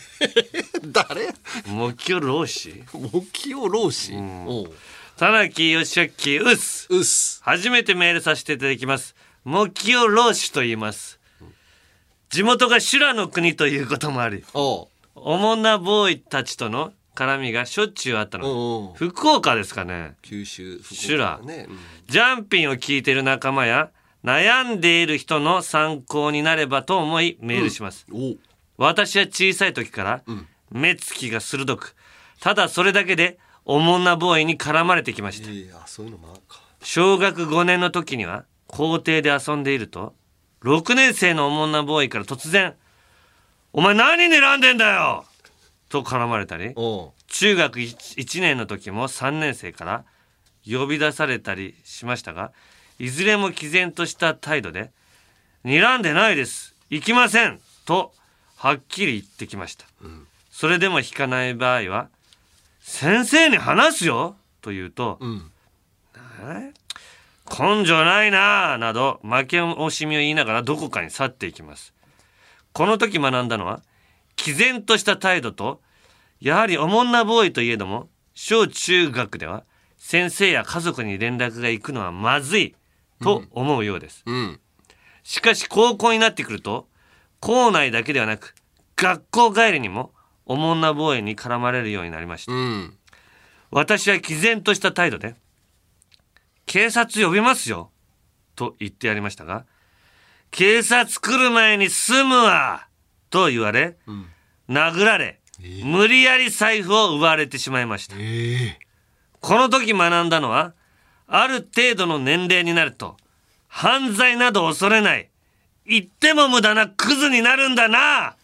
[0.85, 1.35] 誰？
[1.67, 4.73] モキオローシモキオローシおう
[5.17, 6.87] 田中義明うっす。
[6.89, 7.41] うっす。
[7.43, 9.17] 初めてメールさせていただきます。
[9.45, 11.19] モキオローシと言います。
[12.35, 18.93] 地元が修羅の国ということもあり、おうおもんなボーイたちとの絡みがしょっちゅうあったの。
[18.97, 20.17] 福岡ですかね。
[20.21, 21.39] 九州修羅。
[21.45, 21.79] ね、うん
[22.09, 23.91] ジャンピンを聞いている仲間や
[24.25, 28.05] 悩んでいる人の参考になればと思いメールします。
[28.79, 30.23] 私は小さい時から
[30.73, 31.95] 目つきが鋭く、
[32.41, 35.51] ただそれだけでおもんなボーイに絡まれてきました。
[36.83, 40.17] 小学5年の時には校庭で遊んでいると
[40.65, 42.75] 6年生のおもんなボーイから突然
[43.75, 45.27] 「お前何睨んでんだよ!」
[45.91, 46.73] と絡まれたり
[47.29, 50.05] 中学 1, 年の時も3年生から
[50.67, 52.51] 呼び出されたりしましたが
[52.99, 54.91] いずれも毅然とした態度で
[55.65, 58.15] 「睨んでないです行きません!」と
[58.57, 59.85] はっきり言ってきました、
[60.51, 62.09] それでも引かない場合は
[62.81, 65.19] 「先生に話すよ!」と言うと
[66.41, 66.73] 「え？
[67.47, 71.95] 根性ないなあなど負け惜しみを言いながらどこかに去っていきます。
[72.73, 73.83] この時学んだのは
[74.37, 75.81] 毅然とした態度と
[76.41, 79.65] やはりおもんなボーイといえども小中学では
[79.97, 82.75] 先生や家族に連絡が行くのはまずい
[83.23, 84.61] と思うようです、うん。
[85.23, 86.89] しかし高校になってくると
[87.41, 88.55] 校内だけではなく
[88.97, 90.13] 学校帰りにも
[90.47, 92.99] おもんなボーイに絡まれるようになりました、うん。
[93.71, 95.37] 私は毅然とした態度で
[96.67, 97.91] 「警察呼びますよ」
[98.57, 99.65] と言ってやりましたが
[100.51, 102.87] 「警察来る前に済むわ」
[103.31, 103.97] と言われ、
[104.69, 105.41] 殴られ、
[105.83, 108.15] 無理やり財布を奪われてしまいました、
[109.41, 110.73] この時学んだのは
[111.27, 113.17] ある程度の年齢になると
[113.67, 115.29] 犯罪など恐れない
[115.85, 118.37] 言っても無駄なクズになるんだな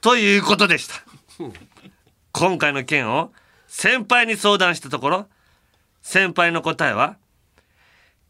[0.00, 0.94] ということでした。
[2.32, 3.32] 今回の件を
[3.68, 5.28] 先輩に相談したところ
[6.00, 7.16] 先輩の答えは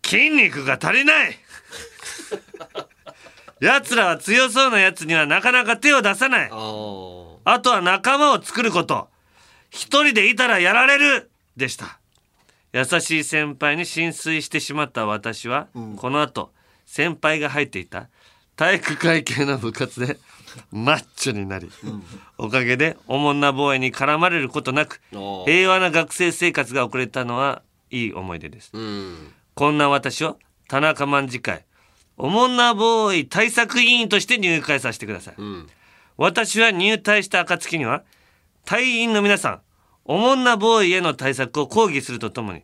[0.05, 1.39] 筋肉が足りない。
[3.61, 6.47] 奴らは強そうな奴にはなかなか手を出さない。
[6.47, 7.41] あと
[7.71, 9.09] は仲間を作ること。
[9.71, 11.31] 一人でいたらやられる。
[11.57, 11.99] でした。
[12.73, 16.53] 優しい先輩に浸水してしまった私は、この後
[16.87, 18.09] 先輩が入っていた。
[18.57, 20.19] 体育会系の部活で
[20.71, 21.71] マッチョになり、
[22.39, 25.01] おかげでおもんなボーイに絡まれることなく
[25.47, 30.39] 平和な学生生活が送れたのはいい思い出です、うんこんな私を
[30.69, 31.65] 田中卍会
[32.17, 35.67] おもんなボーイ対策委員として入会させてください、ん。
[36.17, 38.05] 私は入隊した暁には
[38.65, 39.61] 隊員の皆さん
[40.05, 42.63] おもんなボーイへの対策を講義するとともに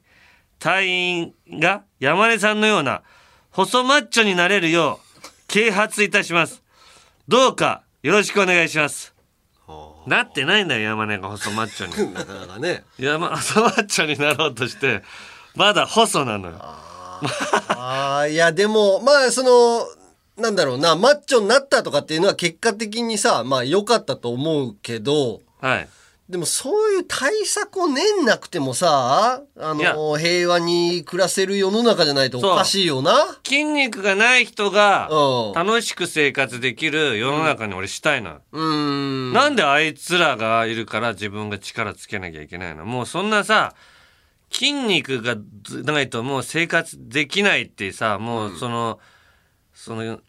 [0.59, 3.03] 隊員が山根さんのような
[3.51, 6.63] 細マッチョになれるよう啓発いたします。
[7.27, 9.15] どうかよろしくお願いします。
[10.07, 12.13] なってないんだよ山根が細マッチョに。
[12.15, 12.85] なかなかね。
[12.99, 15.03] 山細マッチョになろうとして
[15.59, 16.57] まだ細なのよ。
[16.61, 18.31] あー。
[18.31, 19.87] いやでもまあその
[20.43, 25.89] なんだろうなマッチョになったとかっていうのは結果的にさまあ良かったと思うけどはい。
[26.29, 33.39] でもそういう対策を練んなくてもさあの平和に暮らせる世の中じゃないとおかしいよな。
[33.47, 35.53] 筋肉がない人がうん。
[35.55, 39.33] 楽しく生活できる世の中に俺したいの、うーん。
[39.33, 42.85] なんであいつらがいるから自分が力つけなきゃいけないの？
[42.85, 43.73] もうそんなさ
[44.51, 45.37] 筋肉が
[45.93, 48.99] ないともう生活できないってさもうその、
[49.75, 50.21] その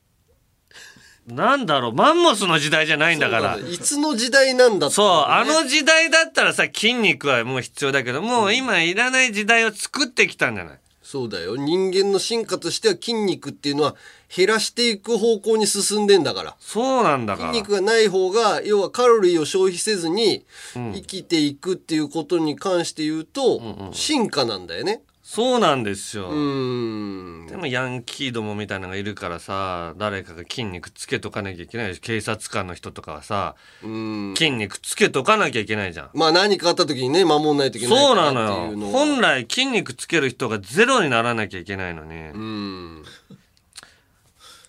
[1.28, 3.58] なんだろうマンモスの時代じゃないんだから。
[3.58, 5.12] いつの時代なんだってそう、ね。
[5.28, 10.80] あの時代だったらさ筋肉はもう必要だけどもう今いらない時代を作ってきたんじゃない？
[11.12, 11.56] そうだよ。
[11.56, 13.96] 人間の進化としては筋肉っていうのは
[14.36, 16.56] 減らしていく方向に進んでんだから。
[16.60, 17.50] そうなんだから。
[17.50, 20.46] 筋肉がない方が要はカロリーを消費せずに
[20.76, 25.02] 生きていくっていうことに関して言うと進化なんだよね
[25.32, 27.46] そうなんですよ、うん。
[27.48, 33.54] でもヤンキーどもみたいなのがいるからさ誰かが筋肉つけとかなきゃいけないし警察官の人とかはさ
[33.84, 34.34] うん。
[34.36, 36.10] 筋肉つけとかなきゃいけないじゃん。
[36.16, 38.88] まあ何かあった時にね守んないといけないそうなのよ。
[38.88, 43.04] 本来筋肉つける人がゼロにならなきゃいけないのに、うん。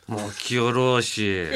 [0.09, 1.47] 目標老子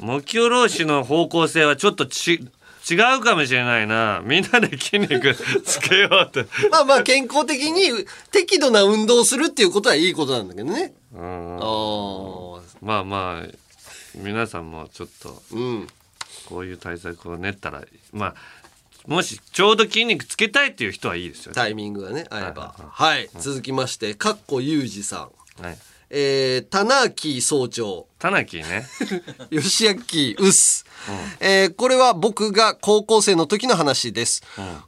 [0.00, 2.44] 目標老子の方向性はちょっとち
[2.90, 4.22] 違うかもしれないな。
[4.24, 5.34] みんなで筋肉
[5.64, 6.48] つけようって。
[6.70, 10.94] まあまあ健康的に適度な運動をするっていうことはいいことなんだけどね。
[11.14, 11.58] うん。
[12.80, 13.48] まあまあ
[14.14, 15.86] 皆さんもちょっとうん。
[16.46, 18.34] こういう対策を練ったらまあ
[19.06, 21.54] もしちょうど筋肉つけたいっていう人はいいですよね。
[21.54, 22.74] タイミングがね合えば。
[22.90, 23.28] はい。
[23.38, 25.28] 続きましてかっこゆうじさ
[25.60, 25.62] ん。
[25.62, 25.78] はい。
[26.10, 28.06] えー、田中総長。
[28.18, 28.86] タナキね。
[29.50, 30.86] 吉明うっす、
[31.40, 34.42] えーこれは僕が高校生の時の話です、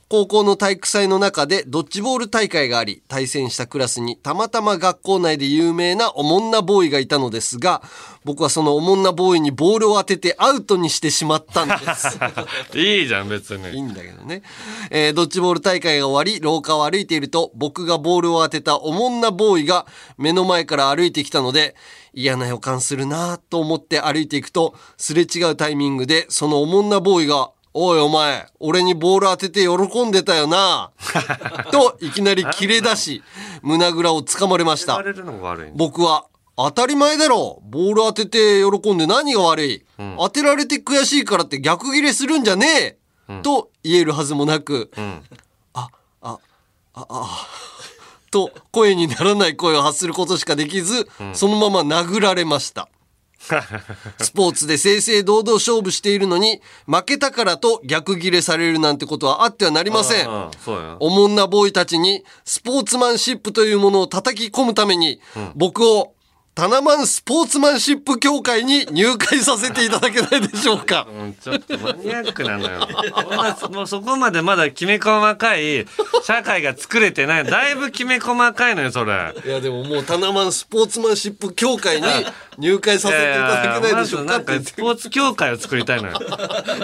[0.08, 7.82] 高校の体育祭の中でドッジボール大会があり対戦したクラスにたまたま学校内で有名なおもんなボーイがいたのですが
[8.24, 12.18] 僕はそのおもんなボーイにボールを当ててアウトにしてしまったんです
[12.78, 13.82] いいじゃん別いいに。
[13.82, 14.42] んだけどね。
[14.90, 19.86] えードッジボール大会が終わり、廊下を歩いていると、僕がボールを当てたおもんなボーイが
[20.18, 21.74] 目の前から歩いてきたので、
[22.12, 30.90] 嫌な予感するなぁと思って歩いていくと、すれ違うタイミングで、そのおもんなボーイが、おいお前、俺にボール当てて喜んでたよな。
[31.70, 33.22] と、いきなり切れ出し、
[33.62, 34.96] 胸ぐらをつかまれました。
[35.74, 36.26] 僕は、
[36.57, 37.62] 当たり前だろ。
[37.64, 39.84] ボール当てて喜んで何が悪い、
[40.18, 42.98] 当てられて悔しいからって逆ギレするんじゃね
[43.28, 45.22] え、と言えるはずもなく、ん。
[45.72, 45.88] あ、
[46.20, 46.38] あ、
[46.94, 47.46] あ、あ、
[48.30, 52.88] と声にならない声を発することしかできず、そのまま殴られました。
[54.20, 60.28] スポーツで正々堂々勝負しているのに、負けたからと逆ギレされるなんてことはあってはなりません。
[61.01, 65.20] おもんなボーイたちにスポーツマンシップというものを叩き込むために、
[65.55, 66.12] 僕を
[66.61, 71.08] タナマンスポーツマンシップ協会に入会させていただけないでしょうか。
[71.11, 72.86] うんちょっとマニアックなのよ。
[73.58, 75.86] そんなもうそこまでまだきめ細かい
[76.22, 77.44] 社会が作れてない。
[77.44, 79.34] だいぶきめ細かいのよ、それ。
[79.42, 82.08] いやでももうタナマンスポーツマンシップ協会に
[82.58, 86.20] 入会させていただけないでしょうかっスポーツ協会を作りたいのよ。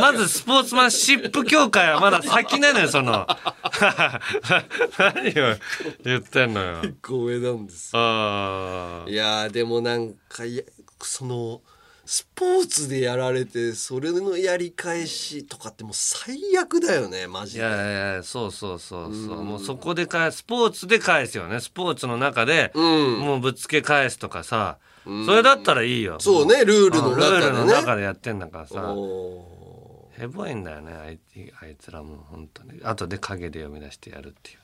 [0.01, 3.27] まずスポーツマンシップ協会はまだ先なのよ、その。
[4.99, 5.57] 何を
[6.03, 6.81] 言ってんのよ。
[7.05, 7.91] 光栄なんです。
[7.93, 9.15] ああい。
[9.15, 10.45] やーでもなんか
[11.03, 11.61] その
[12.05, 17.59] スポーツでやられてそれのやり返しとかってもう最悪だよねマジで。
[17.59, 19.43] いやいやそうそうそうそう。
[19.43, 21.59] もうそこで返すスポーツで返すよね。
[21.59, 23.19] スポーツの中でうん。
[23.19, 26.19] もうぶつけ返すとかさそれだったらいいよ。
[26.21, 27.73] そうねルールのルールの中でね。
[27.73, 28.95] 中でやってんだからさ。
[28.95, 31.19] おへぼいんだよねあい
[31.61, 32.81] あいつらも本当に。
[32.85, 34.59] 後で影で読み出してやるっていう。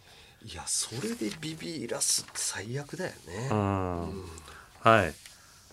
[0.47, 3.49] ーいやそれでビビらすって最悪だよね。
[3.51, 4.25] うん
[4.83, 5.15] はい。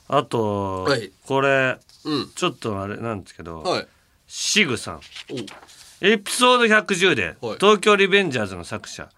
[0.07, 1.11] あと、はい。
[1.25, 2.29] これうん。
[2.33, 3.87] ちょっとあれなんですけど、はい。
[4.27, 4.95] シグさん。
[4.97, 5.01] お。
[6.01, 7.57] エピソード110で、はい。
[7.59, 9.09] 東京リベンジャーズの作者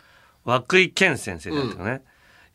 [0.45, 2.01] 涌井健先生だったかね、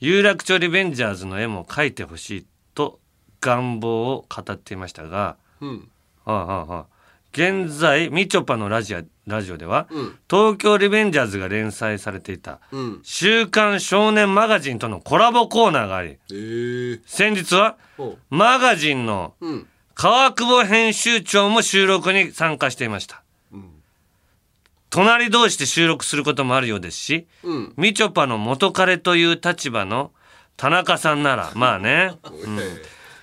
[0.01, 2.99] 有楽町リベンジャーズの絵も描いてほしいと
[3.41, 5.89] 願望を語っていましたが、うん。
[6.25, 6.87] はあはあはあ。
[7.33, 10.19] 現在みちょぱのラジオラジオでは、うん。
[10.31, 16.35] 東京リベンジャーズが連載されていたうん「週刊少年マガジン」とのコラボコーナーがありえ。
[16.35, 17.01] ー。
[17.07, 17.77] 先日は
[18.31, 19.67] マガジンのうん。
[19.95, 23.23] 川久保編集長も収録に参加していました、
[24.91, 27.73] 隣同士で収録することもあるようですし、うん。
[27.79, 30.13] みちょぱの元彼という立場の
[30.59, 32.13] 田中さんなら まあね、
[32.45, 32.61] うん。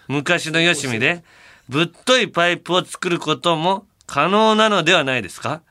[0.07, 1.23] 昔のよしみで
[1.69, 5.61] ぶっといパイプを作ることも可能なのではないですか？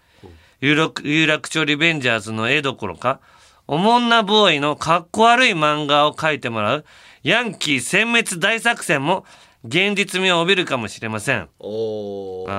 [0.62, 3.18] 有楽有楽町リベンジャーズの絵どころか
[3.66, 6.84] おもんなボーイのかっこ悪い漫画を描いてもらう
[7.24, 9.24] ヤンキー殲滅大作戦も
[9.64, 11.48] 現実味を帯びるかもしれません。
[11.58, 12.54] おそれ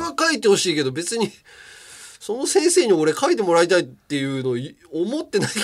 [0.00, 1.30] は書いてほしいけど別に
[2.18, 5.62] その先生に俺書いてもらいたいっていうのい思ってないけど。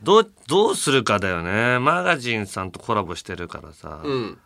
[0.02, 1.78] どうどうするかだよね。
[1.78, 4.38] マガジンさんとコラボしてるからさ、うん。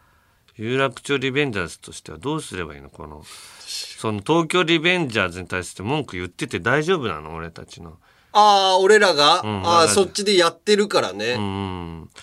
[0.56, 2.90] 有楽町リベンジャーズとしてはどうすればいいの？
[2.90, 3.24] この
[3.68, 7.34] その東京リベンジャーズに対して文句言ってて大丈夫なの？
[7.34, 7.98] 俺たちの。
[8.32, 11.32] ああ俺らが、うんああそっちでやってるからね、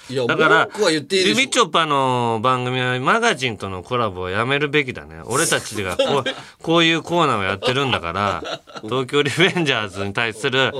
[0.07, 1.45] いやだから文句は言っていいでしょ。
[1.45, 5.21] みちょぱの番組はマガジンとのコラボをやめるべきだね。
[5.25, 6.23] 俺たちがこう
[6.63, 8.43] こういうコーナーをやってるんだから
[8.83, 10.71] 東京リベンジャーズに対する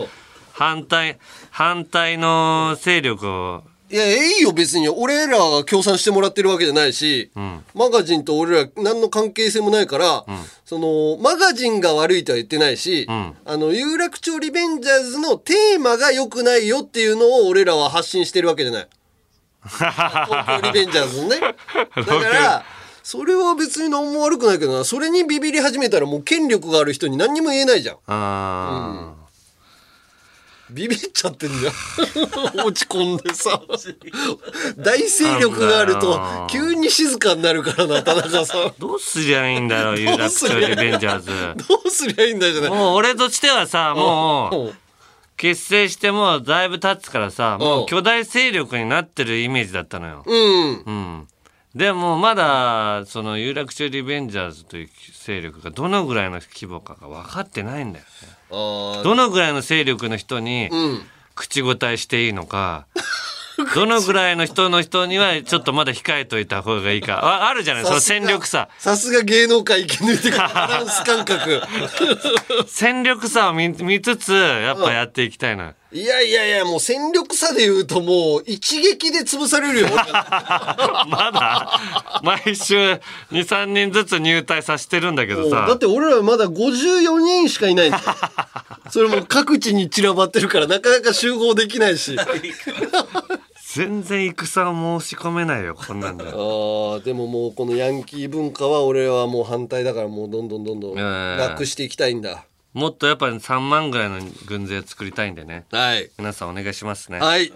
[0.54, 1.18] 反対
[1.50, 3.64] 反対の勢力を
[3.96, 4.90] いやいいよ別に。
[4.90, 7.32] 俺らが協賛してもらってるわけじゃないし、
[7.74, 10.26] マガジンと俺ら何の関係性もないから、
[10.66, 18.88] そのマガジンが悪いとは言ってないし、あの有楽町リベンジャーズのテーマが良くないよっていうのを俺らは発信してるわけじゃない。
[19.64, 21.40] 東京リベンジャーズのね。
[21.40, 22.66] だから
[23.02, 24.84] それは別に何も悪くないけどな。
[24.84, 27.98] それにビビり始めたらもう権力がある人に何にも言えないじゃん。
[28.08, 29.14] あ
[30.70, 31.74] ビビっちゃってんじゃん。
[32.66, 33.62] 落ち込んでさ。
[34.78, 38.74] 大勢力があると急に静かになるからな田中さん。
[38.80, 42.70] どうすりゃいいんだろう 有楽町リベンジャーズどうすりゃいいんだよじゃない。
[42.72, 44.74] もう俺としてはさもう
[45.38, 47.86] 結成してもうだいぶ経つからさもう。
[47.86, 50.24] 巨大勢力になってるイメージだったのよ。
[50.26, 50.84] うん。
[50.86, 51.28] うん
[51.76, 54.90] でもまだその有楽町リベンジャーズという
[55.26, 58.12] 勢力がどのぐらいの規模かが分かってないんだよね。
[58.50, 61.02] どのぐらいの勢力の人にうん。
[61.36, 62.86] 口答えしていいのか、
[63.76, 67.16] どのぐらいの人の人にはちょっとまだ控えといた方がいいか。
[67.26, 67.84] ああるじゃない？
[67.84, 68.70] その戦力差。
[68.78, 71.62] さすが芸能界生き抜いてからバランス感覚。
[72.68, 75.74] 戦力差を見見つつやっぱやっていきたいな。
[75.96, 79.88] いやいやいやもう戦力差で言うともう一撃で潰されるよ。
[81.08, 81.80] まだ
[82.22, 83.00] 毎週
[83.32, 85.66] 23人ずつ入隊させてるんだけどさ。
[85.66, 87.88] だって俺らまだ54人しかいない。
[87.88, 88.04] んだよ
[88.92, 92.18] それも各地に散らばってるからなかなか集合できないし。
[93.74, 96.26] 全然戦を申し込めないよこんなんで。
[96.28, 102.44] あーでももうこのヤンキー文化は俺はもう反対だからもうどんどんどんどんなくしていきたいんだ
[102.76, 105.64] もっとやっぱり3万ぐらいの軍勢作りたいんでね。
[105.72, 106.12] はい。
[106.18, 107.20] 皆さんお願いしますね。
[107.20, 107.54] はい。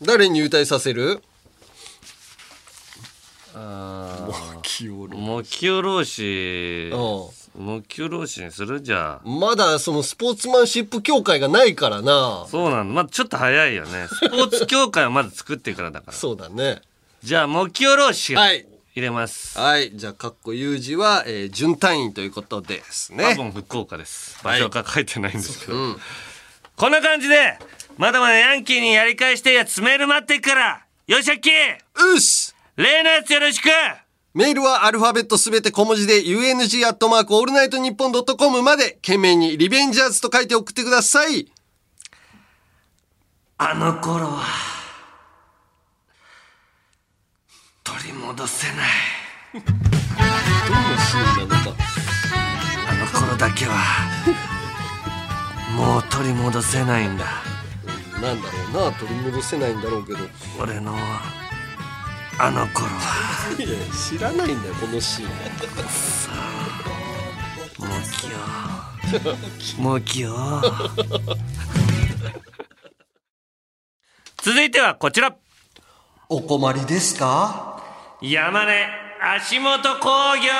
[0.00, 1.22] 誰に入隊させる？
[3.54, 4.56] あー。
[4.56, 4.66] 目
[5.46, 6.90] 標老子
[7.54, 8.80] 目標老子にする？
[8.80, 9.28] じゃあ。
[9.28, 12.46] まだそのスポーツマンシップ協会がないからな。
[12.48, 14.08] そうなのまだちょっと早いよね。
[14.08, 16.12] スポーツ協会はまず作ってからだから。
[16.16, 16.80] そうだね。
[17.22, 18.64] じゃあ目標老子はい
[18.94, 19.58] 入れます。
[19.58, 19.90] はい。
[19.94, 23.34] じゃあかっこ有事は、えー、準隊員ということですね。
[23.34, 24.38] 多分福岡です。
[24.44, 25.96] 場所が書いてないんですけど、
[26.76, 27.58] こんな感じで
[27.96, 30.86] まだまだヤンキーにやり返してやつメール待ってっから。
[31.06, 32.54] よしゃっきうっす。
[32.76, 33.68] 例のやつよろしく。
[34.34, 41.50] メールはアルファベットすべて小文字で UNG アットマークオールナイトニッポンドットコムまで件名にリベンジャーズと書いて送ってください。
[43.58, 44.81] あの頃は
[47.84, 48.76] 取り戻せない。
[49.54, 51.76] どんなシーンなのか
[52.88, 53.74] あの頃だけは
[55.76, 57.24] もう取り戻せないんだ。
[58.20, 60.18] なんだろうな取り戻せないんだろうけど。
[60.60, 60.94] 俺の
[62.38, 63.56] あの頃は。
[63.58, 65.28] いや知らないんだよこのシーン。
[67.82, 68.38] もうきよ
[69.82, 70.62] もうきよ
[74.40, 75.34] 続いてはこちら。
[76.28, 77.71] お困りですか？
[78.24, 78.72] 山根
[79.20, 80.52] 足元工業。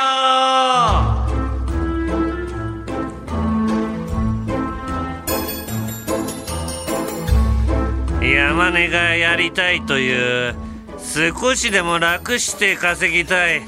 [8.21, 10.57] 山根がやりたいという
[10.99, 13.63] 少しでも楽して稼ぎたい。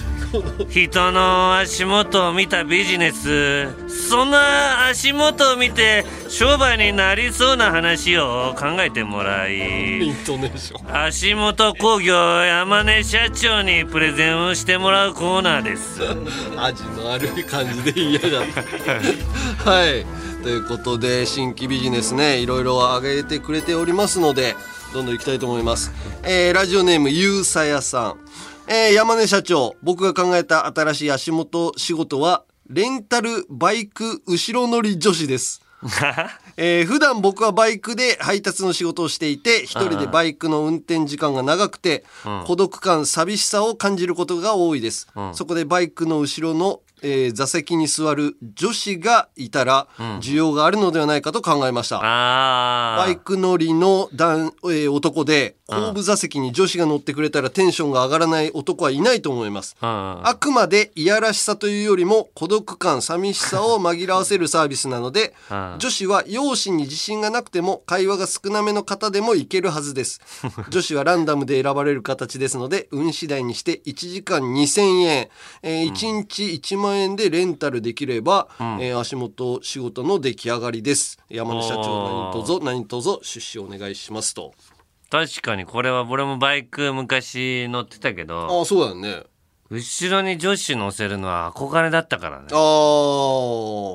[0.68, 3.68] 人の足元を見たビジネス。
[3.88, 10.00] そんな足元を見て商売になりそうな話を考えてもらい。
[10.00, 11.04] イントネーション。
[11.04, 16.00] 足元工業山根社長にプレゼンをしてもらうコーナーです。
[16.56, 18.40] 味の悪い感じで嫌だ。
[19.64, 20.04] はい。
[20.42, 24.54] ということで新規ビジネスねいろいろ上げてくれておりますので
[24.92, 25.90] どんどん行きたいと思います、
[26.22, 28.16] えーラジオネームゆうさやさん、
[28.66, 35.60] えー山根社長僕が考えた新しい足元仕事はレンタルバイク後ろ乗り女子です。
[36.56, 42.44] えー普段僕はバイクで配達の仕事をしていて一人でバイクの運転時間が長くてうん。
[42.46, 45.34] 孤独感寂しさを感じることが多いです、うん。
[45.34, 49.86] そこでバイクの後ろの、えー座席に座る女子がいたら
[50.20, 51.98] 需要があるのではないかと考えました、
[53.06, 59.76] バイク乗りの男、えー男で後部座席に女子が乗ってくれたらテンションが上がらない男はいないと思います。
[59.80, 65.76] あくまでいやらしさというよりも孤独感寂しさを紛らわせるサービスなのでうん。
[65.78, 70.20] 女子は容姿に自信がなくても会話が少なめの方でもいけるはずです。
[70.68, 75.28] 女子はランダムで選ばれる形ですので運次第にして1時間2000円、
[75.62, 81.18] えー1日1万万円でレンタルできれば、えー足元仕事の出来上がりです。
[81.28, 84.54] 山根社長何卒何卒出資お願いしますと。
[85.10, 89.24] 確かにこれは俺もバイク昔乗ってたけどああそうだよね。
[89.70, 92.46] 後ろに女子乗せるのは憧れだったからね。
[92.52, 92.58] ああ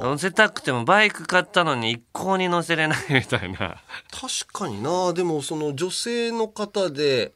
[0.06, 3.58] 乗せたくてもバイク買ったのに一向に乗せれないみたいな。
[3.58, 5.14] 確かにな。
[5.14, 7.34] でもその女性の方で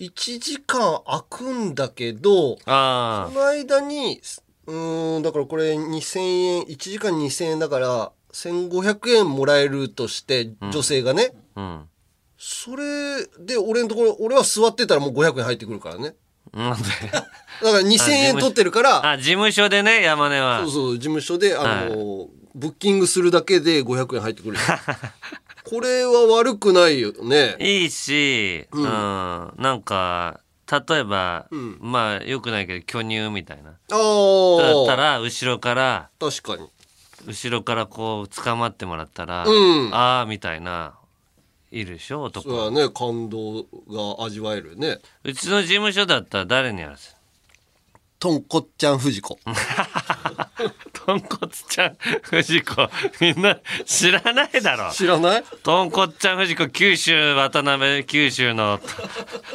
[0.00, 4.20] 1時間空くんだけどあその間に
[4.66, 11.88] うーんだからこれ2000円1時間2000円だから1500円もらえるとして女性がね、あうん。
[12.36, 16.14] それで俺のところ俺は座ってたらもう500円入ってくるからね。
[16.52, 16.84] なんで？
[17.10, 17.26] だか
[17.62, 19.68] ら2000円取ってるからあ事務所。
[19.68, 20.60] でね山根は。
[20.62, 24.56] そうそう事務所であの、ブッキングするだけで500円入ってくる。
[25.64, 27.56] これは悪くないよね。
[27.58, 28.82] いいし、うん。
[28.84, 30.40] なんか
[30.70, 31.78] 例えば、ん。
[31.80, 33.70] まあよくないけど巨乳みたいな。
[33.70, 36.68] あだあったら後ろから確かに。
[37.26, 39.94] 後ろからこう捕まってもらったら、うん。
[39.94, 40.94] ああみたいな
[41.70, 42.48] いるでしょ男。
[42.48, 44.98] そうだね感動が味わえるね。
[45.24, 47.16] うちの事務所だったら誰にやらせる？
[48.18, 49.38] とんこっちゃん藤子
[51.04, 52.90] とんこつちゃん藤子。
[53.20, 54.90] みんな知らないだろ。
[54.92, 55.44] 知らない？
[55.62, 58.80] とんこっちゃん藤子九州渡辺九州の。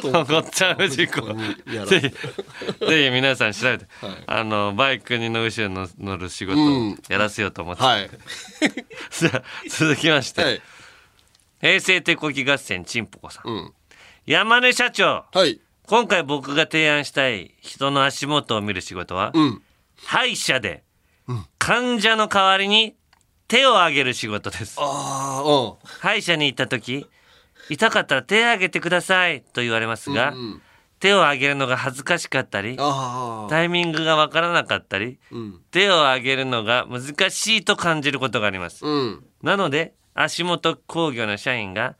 [0.00, 1.20] とんこっちゃん藤子。
[1.86, 2.08] ぜひ
[2.86, 3.86] ぜひ皆さん調べて、
[4.26, 8.10] あのバイクにの後ろに乗る仕事をやらせようと思って、はい。
[9.10, 10.62] じゃあ続きまして、はい。
[11.60, 13.72] 平成手こき合戦ちんぽこさん、うん。
[14.24, 15.24] 山根社長。
[15.32, 15.60] はい。
[15.86, 19.62] 今回僕が提案したい人の足元を見る仕事は、うん。
[19.96, 20.84] 歯医者で
[21.58, 22.96] 患者の代わりに
[23.48, 24.76] 手を挙げる仕事です。
[24.78, 25.88] ああうん。
[26.00, 27.06] 歯医者に行った時
[27.68, 30.62] 痛かったら手を挙げてくださいと言われますが、うん
[31.00, 35.60] 手を挙げるのが恥ずかしかったりタイミングがわからなかったりうん。
[35.70, 38.84] 手を挙げるのが難しいと感じることがあります。
[38.84, 39.24] うん。
[39.42, 41.96] なので足元工業の社員が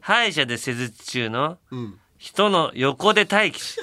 [0.00, 1.98] 歯医者で施術中のうん。
[2.16, 3.76] 人の横で待機し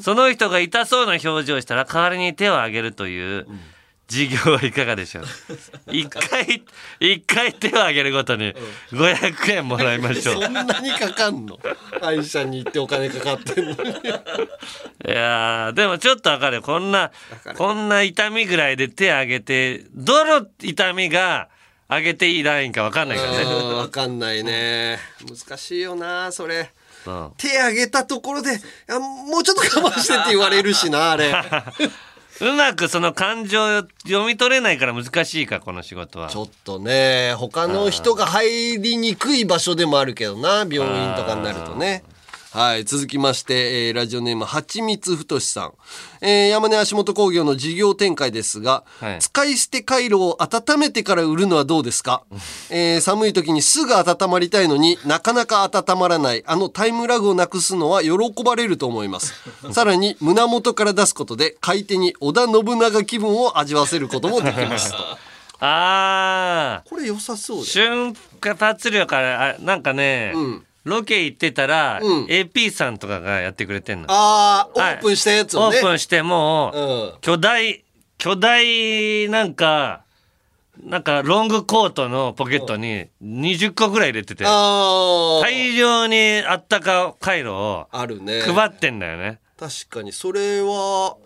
[0.00, 3.46] その人が痛そうな表情をしたら代わりに手を挙げるという
[4.10, 5.24] 事業はいかがでしょう？
[5.92, 6.62] 一回
[6.98, 8.52] 一回手を挙げるごとに
[8.90, 10.42] 500円もらいましょう。
[10.42, 11.58] そんなにかかんの？
[12.00, 13.76] 歯医者に行ってお金かかってんのに。
[15.06, 16.62] いやーでもちょっとわかるよ。
[16.62, 17.12] こんな
[17.56, 21.48] こんな痛みぐらいで手挙げてどの痛みが
[21.88, 23.42] 上げていいラインかわかんないからね。
[23.42, 24.98] うんわかんないね。
[25.48, 26.70] 難しいよなそれ。
[27.38, 31.32] 手上げたところであもうちょっと我慢してって言われるしなあれ
[32.40, 36.28] うまくその感情を読み取れないから難しいかこの仕事は。
[36.28, 42.02] ちょっとね他の人が入りにくい場所でもあるけどな病院とかになるとね
[42.52, 45.72] はい続きまして、えーラジオネームはちみつふとしさん、
[46.20, 49.18] えー山根足元工業の事業展開ですが、はい。
[49.20, 52.24] 使い捨て回路を温めてから売るのはどうですか、
[52.70, 58.10] えー寒い時にすぐ温まりたいのになかなか温まらないあのタイムラグをなくすのは喜
[58.44, 59.32] ばれると思います。
[59.70, 64.90] さらに胸元から出すことで買い手に織田信長気分を味わわせることもできます。
[64.90, 64.96] と
[65.62, 72.24] あこれ良さそうーだ瞬間発量からあなんかね、うんロケ行ってたら、うん。
[72.26, 74.06] AP さんとかがやってくれてんの。
[74.08, 74.94] ああ、オはい。
[74.96, 75.76] ープンしたやつをね。
[75.76, 77.20] オープンしてもう、うん。
[77.20, 77.84] 巨大
[78.18, 80.02] 巨大なんか
[80.84, 88.40] なんかロングコートのポケットに20個ぐらい入れててああ、大量にあったか回路をあるね。
[88.42, 89.40] 配ってんだよね。
[89.58, 91.16] 確かに、それは、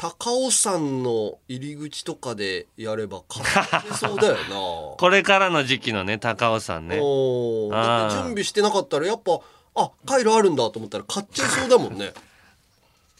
[0.00, 4.40] 高尾山の入り口とかでやれば買ってそうだよな。
[4.96, 6.96] これからの時期のね高尾山ね。
[6.96, 9.40] 準備してなかったらやっぱ
[9.74, 12.14] あ回路あるんだと思ったら買っちゃいそうだもんね。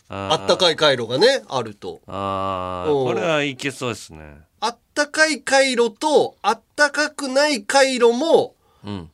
[0.09, 2.01] あったかい回路がねあると。
[2.07, 2.91] あー。
[2.91, 3.13] おー。
[3.13, 4.39] これはいけそうですね。
[4.61, 8.55] あったかい回路とあったかくない回路も
[8.87, 9.11] うん。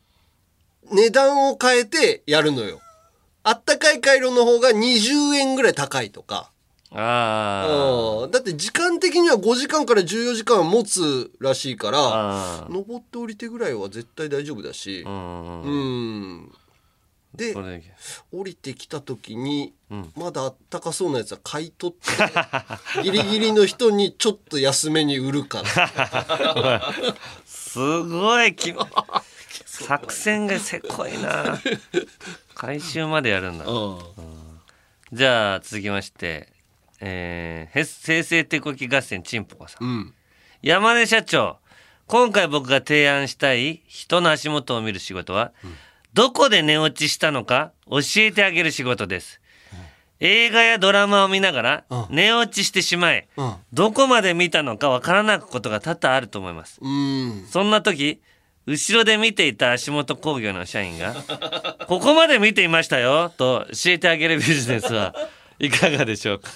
[0.93, 2.79] 値段を変えてやるのよ。
[3.43, 6.49] あったかい回路の方が20円ぐらい高いとか
[6.91, 12.67] あうんだって時間的には5時間から14時間は持つらしいからあ。
[12.69, 15.61] 登って降りてぐらいは絶対大丈夫だしうん。
[15.61, 16.37] ううん。
[16.43, 16.51] ん
[17.35, 17.53] で
[18.31, 22.09] 降りてきた時に、んまだあったかそうなやつは買い取って
[23.03, 26.81] ギリギリの人にちょっと安めに売るかな
[27.45, 28.73] すごいき
[29.65, 31.59] 作戦がせこいな。
[32.55, 33.65] 回収までやるんだ。
[35.13, 36.51] じゃあ続きまして、
[36.99, 39.83] えー、へ平成手こき合戦チンポコさん。
[39.83, 40.13] うん
[40.63, 41.57] 山根社長、
[42.07, 45.51] 今回僕が提案したい人の足元を見る仕事は、
[46.13, 49.39] どこで寝落ちしたのか教えてあげる仕事です。
[50.19, 53.27] 映画やドラマを見ながら寝落ちしてしまい、
[53.71, 56.79] どこまで見たのかわからないことが多々あると思います。
[56.81, 58.19] うんそんな時、
[58.65, 61.13] 後ろで見ていた足元工業の社員が、
[61.87, 65.13] ここまで見ていましたよと教えてあげるビジネスは
[65.59, 66.49] いかがでしょうか？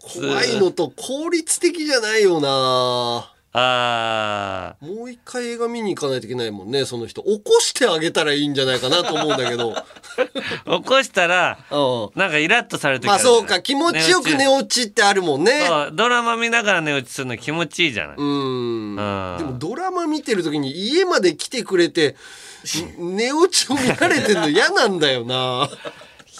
[0.00, 3.28] 怖いのと効率的じゃないよな。
[3.54, 7.22] あもう一回映画見に行かないといけないもんねその人。
[7.22, 9.74] 起こしてあげたらいいんじゃないかなと思うんだけど。
[10.80, 15.68] 起こしたら、なんかイラッとされる時まあそうか気持ちよく寝落ちってあるもんね。
[15.92, 18.16] ドラマ見ながら寝落ちするの気持ちいいじゃない。
[18.16, 18.26] うん。
[18.26, 19.36] うん。
[19.38, 22.16] でもドラマ見てる時に家まで来てくれて
[22.96, 25.68] 寝落ちを見られてんの嫌なんだよな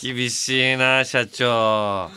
[0.03, 2.10] 厳しいな社長。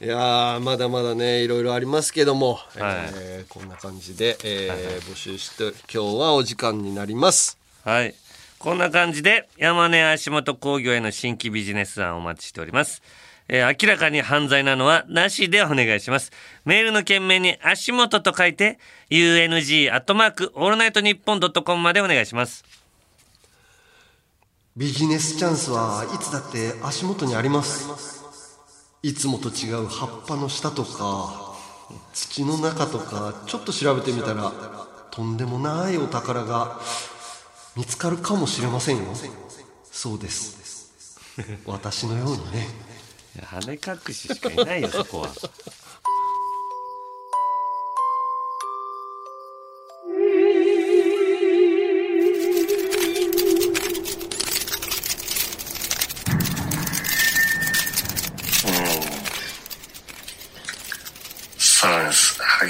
[0.00, 7.58] いやーまだまだねいろいろありますけども、えーこんな感じで、えー募集して今日はお時間になります。
[7.84, 8.14] はい。
[8.58, 13.02] こんな感じで山根足元工業への新規ビジネス案をお待ちしております。
[13.48, 16.32] えー明らかに犯罪なのはなしでお願いします。
[16.64, 18.78] メールの件名に足元と書いて、
[19.10, 22.64] UNG アットマークオールナイトニッポンドットコムまでお願いします。
[24.78, 28.22] ビジネスチャンスはいつだって足元にあります。
[29.02, 31.56] いつもと違う葉っぱの下とか
[32.12, 34.52] 土の中とかちょっと調べてみたら
[35.10, 36.78] とんでもないお宝が
[37.76, 39.02] 見つかるかもしれませんよ。
[39.90, 40.92] そうです。
[41.66, 42.68] 私のようにね。
[43.42, 45.28] 羽隠ししかいないよ、そこは。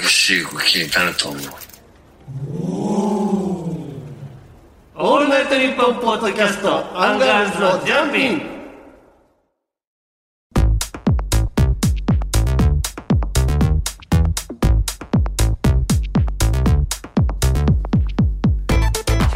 [0.09, 1.41] しい動きになると思う。
[5.01, 8.58] オールナイトニッポンポッドキャスト、アンガールズのジャンピン。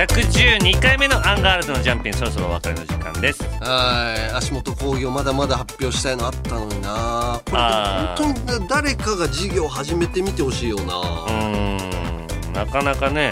[0.07, 3.41] 112回目のアンガールズのジャンピン、そろそろお別れの時間です。
[3.61, 4.35] はい。
[4.35, 7.41] 足元工業まだまだ発表したいのあったのにな。
[7.45, 7.57] これ
[8.25, 10.99] 本当に誰かが事業始めてみてほしいよな。
[10.99, 12.53] うーん。
[12.53, 13.31] なかなかね、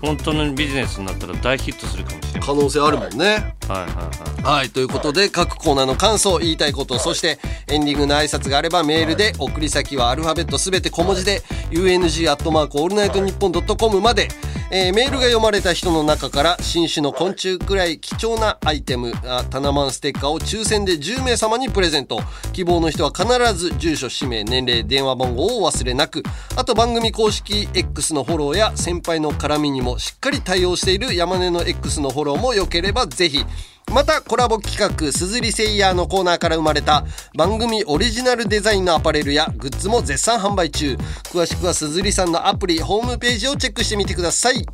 [0.00, 2.48] 本当のビジネスになったら大ヒットするかもしれない。
[2.48, 7.38] 可能性あるもんねはいということで各コーナーの感想言いたいことそして
[7.68, 14.28] エンディングの挨拶があればメールで送り先はアルファベットすべて小文字で UNG アットマークオールナイトニッポンドットコムまで、
[14.70, 19.12] えーメールが読まれた人の中から新種の昆虫くらい貴重なアイテム
[19.50, 22.20] タナマンステッカーを抽選で10名様にプレゼント。
[22.52, 26.22] 希望の人は必ず住所氏名年齢電話番号を忘れなく。
[26.56, 33.44] あと番組公式 X のフォローや先輩の絡みにもしっかり対応している山根の X のフォローもよければぜひ
[33.92, 37.04] またコラボ企画「すずりセイヤー」のコーナーから生まれた
[37.36, 40.98] 番組オリジナルデザインのアパレルやグッズも絶賛販売中。
[41.32, 44.66] 詳しくはすずりさんのアプリホームページをチェックしてみてください。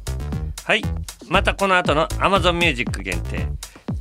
[0.64, 0.82] はい。
[1.28, 3.46] またこの後の Amazon Music 限定。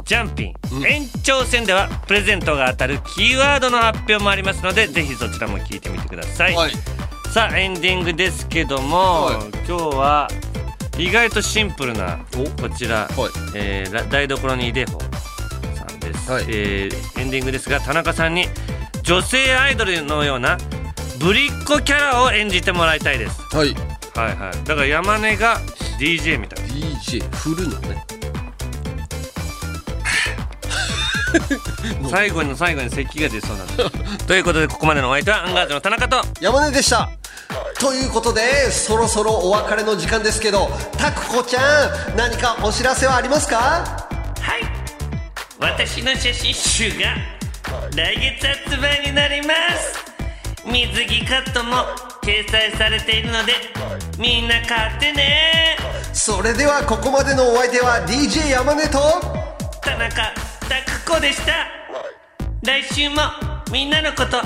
[0.03, 0.53] ジャンピン、
[0.85, 6.55] 延長戦ではプレゼントが当たるキーワードの発表もありますのでぜひそちらも聞いてみてください、
[7.31, 9.29] さあエンディングですけども、
[9.67, 10.27] 今日は
[11.01, 12.19] 意外とシンプルな
[12.61, 13.09] こちら、
[13.55, 14.99] えーら台所にいでほ
[15.73, 18.45] さんです、えーエンディングですが田中さんに
[19.01, 20.57] 女性アイドルのような
[21.19, 23.41] ぶりっ子キャラを演じてもらいたいです。
[23.55, 23.73] はい。
[24.15, 24.63] はいはい。
[24.63, 25.59] だから山根が
[25.99, 26.73] DJ みたいな。
[26.73, 28.05] DJ 振るのね。
[32.09, 36.21] 最後の最後に咳が出そうなんですということでここまでのお相手はアンガールズの田中と。
[36.41, 37.09] 山根でした
[37.79, 41.59] ということでそろそろお別れの時間ですけどタクコちゃ
[42.13, 44.07] ん何かお知らせはありますか？
[45.59, 47.15] 私の写真集が
[47.95, 49.99] 来月発売になります。
[50.65, 51.73] 水着カットも
[52.23, 53.53] 掲載されているので
[54.17, 55.77] みんな買ってね。
[56.13, 58.99] それではここまでのお相手は DJ 山根と
[59.81, 60.33] 田中
[60.69, 61.67] 拓子でした。
[62.63, 63.17] 来週も
[63.71, 64.39] みんなのこと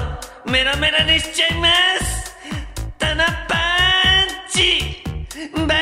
[0.49, 1.67] メラメラにしちゃいま
[1.99, 2.24] す
[2.97, 5.03] タナパンチ。
[5.53, 5.81] バイバイ。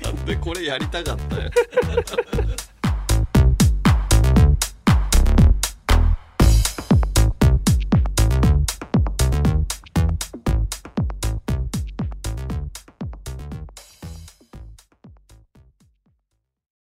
[0.02, 1.50] なんでこれやりたかったよ